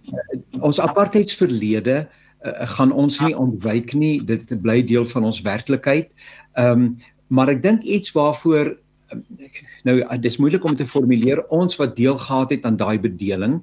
ons 0.67 0.81
apartheidsverlede 0.81 2.07
uh, 2.07 2.67
gaan 2.77 2.93
ons 2.93 3.21
nie 3.21 3.37
ontwyk 3.37 3.95
nie 3.95 4.25
dit 4.25 4.57
bly 4.63 4.83
deel 4.83 5.05
van 5.05 5.29
ons 5.29 5.43
werklikheid. 5.45 6.11
Ehm 6.57 6.73
um, 6.73 6.97
maar 7.27 7.51
ek 7.51 7.63
dink 7.63 7.83
iets 7.83 8.13
waarvoor 8.15 8.77
nou 9.85 10.01
dis 10.21 10.37
moeilik 10.37 10.64
om 10.64 10.77
te 10.77 10.87
formuleer. 10.87 11.45
Ons 11.55 11.77
wat 11.77 11.97
deel 11.97 12.19
gehad 12.19 12.51
het 12.51 12.64
aan 12.64 12.77
daai 12.77 12.99
bedeling 12.99 13.62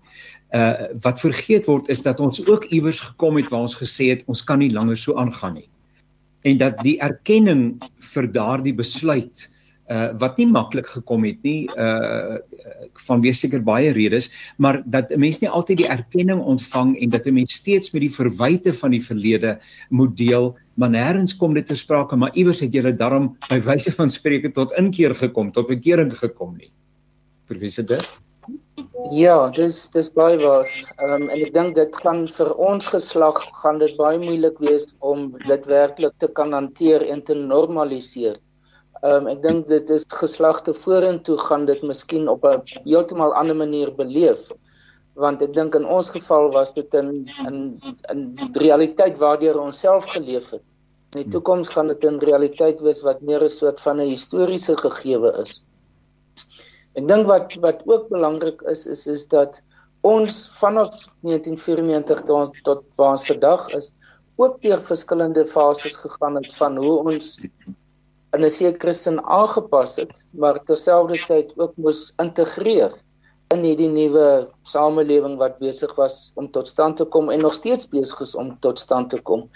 uh 0.54 0.86
wat 1.02 1.20
vergeet 1.20 1.66
word 1.66 1.88
is 1.90 2.04
dat 2.06 2.20
ons 2.22 2.44
ook 2.46 2.68
iewers 2.70 3.00
gekom 3.02 3.40
het 3.42 3.50
waar 3.50 3.66
ons 3.66 3.78
gesê 3.80 4.12
het 4.14 4.22
ons 4.30 4.44
kan 4.46 4.62
nie 4.62 4.70
langer 4.70 4.98
so 4.98 5.18
aangaan 5.18 5.58
nie. 5.58 5.70
En 6.46 6.60
dat 6.62 6.78
die 6.86 7.00
erkenning 7.02 7.82
vir 8.14 8.30
daardie 8.32 8.76
besluit 8.78 9.50
uh 9.90 10.12
wat 10.22 10.38
nie 10.38 10.48
maklik 10.48 10.88
gekom 10.88 11.26
het 11.26 11.42
nie 11.44 11.66
uh 11.76 12.38
vanweë 13.08 13.34
seker 13.36 13.64
baie 13.66 13.92
redes 13.92 14.30
maar 14.58 14.84
dat 14.86 15.12
'n 15.12 15.20
mens 15.20 15.42
nie 15.42 15.50
altyd 15.50 15.78
die 15.78 15.90
erkenning 15.90 16.40
ontvang 16.40 16.96
en 17.02 17.10
dat 17.10 17.28
'n 17.28 17.34
mens 17.34 17.54
steeds 17.54 17.92
met 17.92 18.02
die 18.02 18.14
verwyte 18.14 18.74
van 18.74 18.92
die 18.92 19.04
verlede 19.04 19.60
moet 19.90 20.18
deel 20.18 20.56
maar 20.76 20.90
nêrens 20.90 21.38
kom 21.38 21.54
dit 21.54 21.68
ter 21.68 21.78
sprake 21.78 22.16
maar 22.16 22.34
iewers 22.34 22.64
het 22.66 22.74
julle 22.74 22.96
daarom 22.96 23.34
by 23.50 23.60
wyse 23.62 23.92
van 24.00 24.10
spreuke 24.10 24.52
tot 24.52 24.76
inkeer 24.80 25.16
gekom 25.16 25.52
tot 25.52 25.68
bekering 25.68 26.14
gekom 26.18 26.58
nie 26.58 26.72
professor 27.48 27.86
dit 27.86 28.08
Ja, 29.12 29.36
dis 29.56 29.76
dis 29.94 30.10
baie 30.16 30.38
waar. 30.40 30.70
Ehm 30.96 31.14
um, 31.16 31.26
en 31.34 31.42
ek 31.46 31.52
dink 31.56 31.76
dit 31.78 31.98
gaan 32.04 32.24
vir 32.38 32.50
ons 32.68 32.88
geslag 32.94 33.38
gaan 33.60 33.80
dit 33.82 33.94
baie 34.00 34.20
moeilik 34.20 34.58
wees 34.64 34.88
om 35.12 35.30
dit 35.44 35.68
werklik 35.72 36.16
te 36.24 36.30
kan 36.40 36.56
hanteer 36.56 37.06
en 37.14 37.22
te 37.30 37.36
normaliseer. 37.38 38.40
Ehm 39.02 39.16
um, 39.16 39.30
ek 39.34 39.42
dink 39.46 39.68
dit 39.72 39.94
is 39.98 40.06
geslagte 40.22 40.76
vorentoe 40.84 41.38
gaan 41.46 41.68
dit 41.70 41.84
miskien 41.92 42.28
op 42.36 42.48
'n 42.50 42.64
heeltemal 42.88 43.36
ander 43.42 43.60
manier 43.64 43.94
beleef. 43.96 44.52
Want 45.20 45.42
ek 45.46 45.54
dink 45.54 45.76
in 45.78 45.86
ons 45.86 46.10
geval 46.10 46.50
was 46.54 46.74
dit 46.74 46.94
in 46.98 47.30
in 47.48 47.58
in 48.14 48.22
realiteit 48.54 49.20
waardeur 49.22 49.60
ons 49.62 49.80
self 49.86 50.10
geleef 50.14 50.50
het. 50.50 50.64
In 51.14 51.22
die 51.22 51.34
toekoms 51.36 51.70
gaan 51.70 51.92
dit 51.92 52.04
in 52.10 52.18
realiteit 52.20 52.82
wees 52.82 53.04
wat 53.06 53.22
meer 53.22 53.44
'n 53.44 53.50
soort 53.50 53.82
van 53.82 54.02
'n 54.02 54.10
historiese 54.10 54.78
gegewe 54.78 55.34
is. 55.44 55.66
Ek 56.96 57.08
dink 57.08 57.28
wat 57.28 57.54
wat 57.62 57.86
ook 57.86 58.10
belangrik 58.10 58.62
is 58.62 58.88
is 58.88 59.08
is 59.08 59.28
dat 59.28 59.62
ons 60.02 60.50
vanaf 60.60 61.06
1994 61.22 62.26
tot 62.30 62.58
tot 62.64 62.84
waar 62.98 63.14
ons 63.16 63.26
vandag 63.26 63.70
is 63.78 63.94
ook 64.36 64.62
deur 64.62 64.82
verskillende 64.82 65.46
fases 65.46 65.96
gegaan 65.96 66.36
het 66.36 66.54
van 66.58 66.78
hoe 66.78 66.98
ons 67.12 67.38
in 68.34 68.44
'n 68.46 68.50
sekere 68.50 68.94
sin 68.94 69.20
aangepas 69.22 69.96
het, 69.96 70.14
maar 70.32 70.64
terselfdertyd 70.64 71.54
ook 71.58 71.74
moes 71.78 72.14
integreer 72.18 72.94
in 73.54 73.64
hierdie 73.68 73.90
nuwe 73.92 74.28
samelewing 74.68 75.38
wat 75.42 75.60
besig 75.62 75.94
was 76.00 76.32
om 76.40 76.50
tot 76.56 76.70
stand 76.72 76.98
te 77.00 77.06
kom 77.16 77.30
en 77.34 77.44
nog 77.46 77.56
steeds 77.58 77.88
besig 77.92 78.24
is 78.26 78.36
om 78.40 78.54
tot 78.66 78.82
stand 78.82 79.12
te 79.14 79.20
kom. 79.22 79.48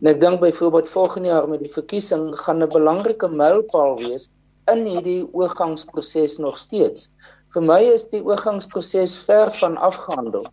En 0.00 0.10
ek 0.12 0.22
dink 0.22 0.40
byvoorbeeld 0.42 0.88
volgende 0.90 1.30
jaar 1.30 1.48
met 1.50 1.60
die 1.62 1.72
verkiesing 1.72 2.30
gaan 2.44 2.62
'n 2.62 2.72
belangrike 2.72 3.28
mylpaal 3.28 3.98
wees 4.00 4.30
in 4.72 4.86
hierdie 4.86 5.22
oorgangsproses 5.32 6.38
nog 6.38 6.58
steeds. 6.58 7.10
Vir 7.54 7.62
my 7.62 7.80
is 7.92 8.08
die 8.08 8.22
oorgangsproses 8.24 9.14
ver 9.28 9.52
van 9.60 9.76
afgehandel. 9.76 10.46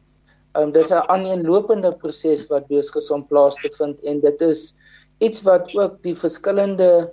Um 0.60 0.72
dis 0.76 0.92
'n 0.92 1.08
aaneenlopende 1.16 1.92
proses 2.02 2.48
wat 2.50 2.68
besig 2.68 3.02
is 3.02 3.12
om 3.12 3.28
plaas 3.28 3.56
te 3.62 3.70
vind 3.78 4.00
en 4.04 4.20
dit 4.20 4.42
is 4.42 4.76
iets 5.20 5.44
wat 5.44 5.76
ook 5.76 6.02
die 6.02 6.16
verskillende 6.16 7.10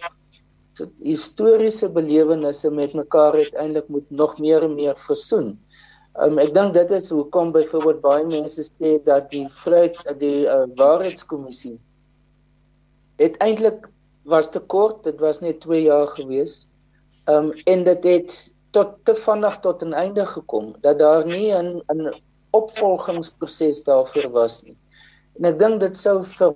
historiese 1.03 1.89
belewennisse 1.89 2.71
met 2.71 2.93
mekaar 2.95 3.33
uiteindelik 3.33 3.89
moet 3.89 4.11
nog 4.11 4.39
meer 4.39 4.63
en 4.63 4.75
meer 4.75 4.97
versoen. 4.97 5.57
Um, 6.17 6.39
ek 6.41 6.55
dink 6.57 6.73
dit 6.73 6.91
is 6.97 7.11
hoekom 7.13 7.51
byvoorbeeld 7.53 8.01
baie 8.01 8.25
mense 8.25 8.63
sê 8.65 8.97
dat 9.05 9.29
die 9.31 9.45
vryheids 9.53 10.07
die 10.21 10.47
uh, 10.49 10.63
waarheidskommissie 10.79 11.77
het 13.21 13.37
eintlik 13.45 13.89
was 14.25 14.49
te 14.51 14.61
kort, 14.61 15.05
dit 15.05 15.21
was 15.21 15.43
net 15.45 15.61
2 15.61 15.83
jaar 15.83 16.09
gewees. 16.17 16.67
Um 17.29 17.53
en 17.65 17.85
dit 17.85 18.05
het 18.05 18.37
tot 18.77 18.97
te 19.05 19.15
vinnig 19.15 19.59
tot 19.65 19.83
'n 19.85 19.93
einde 19.93 20.27
gekom 20.27 20.75
dat 20.81 20.99
daar 20.99 21.27
nie 21.27 21.53
'n 21.53 21.83
'n 21.93 22.15
opvolgingsproses 22.51 23.83
daarvoor 23.85 24.31
was 24.31 24.65
nie. 24.65 24.77
En 25.39 25.45
ek 25.53 25.59
dink 25.59 25.81
dit 25.81 25.97
sou 25.97 26.23
vir 26.23 26.55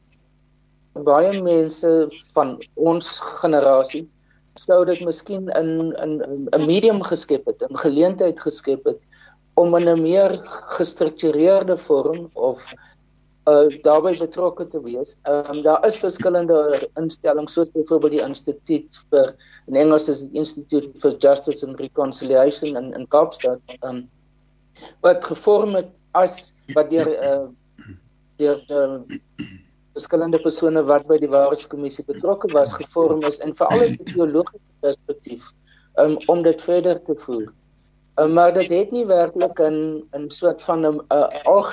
baie 0.94 1.42
mense 1.42 2.08
van 2.32 2.58
ons 2.74 3.08
generasie 3.42 4.08
sou 4.54 4.84
dit 4.84 5.04
miskien 5.04 5.48
in 5.48 5.92
in 6.04 6.12
'n 6.52 6.66
medium 6.66 7.02
geskep 7.02 7.46
het, 7.46 7.62
'n 7.62 7.76
geleentheid 7.76 8.40
geskep 8.40 8.84
het 8.84 9.00
om 9.60 9.76
in 9.76 9.88
'n 9.88 10.02
meer 10.02 10.36
gestruktureerde 10.76 11.76
vorm 11.76 12.30
of 12.34 12.64
uh 13.50 13.68
daarbey 13.82 14.16
betrokke 14.18 14.66
te 14.68 14.80
wees. 14.82 15.16
Ehm 15.22 15.50
um, 15.50 15.62
daar 15.62 15.86
is 15.86 15.96
verskillende 15.96 16.88
instellings 17.00 17.52
soos 17.52 17.72
byvoorbeeld 17.72 18.12
die 18.12 18.24
instituut 18.26 19.00
vir 19.10 19.34
in 19.66 19.76
Engels 19.76 20.08
is 20.08 20.26
die 20.28 20.38
Institute 20.42 20.90
for 21.00 21.16
Justice 21.18 21.66
and 21.66 21.80
Reconciliation 21.80 22.76
in 22.76 22.92
in 22.94 23.06
Kaapstad. 23.08 23.60
Ehm 23.80 23.88
um, 23.88 24.08
wat 25.00 25.24
gevorm 25.24 25.74
het 25.74 25.88
as 26.12 26.52
wat 26.74 26.90
deur 26.90 27.08
uh 27.08 27.48
deur 28.40 28.60
uh, 28.68 29.00
verskillende 29.92 30.38
persone 30.38 30.82
wat 30.88 31.06
by 31.08 31.18
die 31.20 31.30
waarheidskommissie 31.30 32.04
betrokke 32.08 32.48
was 32.52 32.72
gevorm 32.72 33.24
is 33.28 33.40
en 33.44 33.56
veral 33.56 33.80
uit 33.80 34.00
'n 34.00 34.12
teologiese 34.12 34.76
perspektief 34.80 35.52
um, 35.96 36.16
om 36.26 36.42
dit 36.42 36.62
verder 36.62 37.02
te 37.04 37.14
voer. 37.24 37.48
Um, 38.20 38.32
maar 38.32 38.52
dit 38.52 38.68
het 38.68 38.90
nie 38.90 39.06
werklik 39.06 39.58
in 39.58 40.04
'n 40.12 40.28
soort 40.28 40.62
van 40.62 40.80
'n 40.86 41.04
algemene 41.42 41.70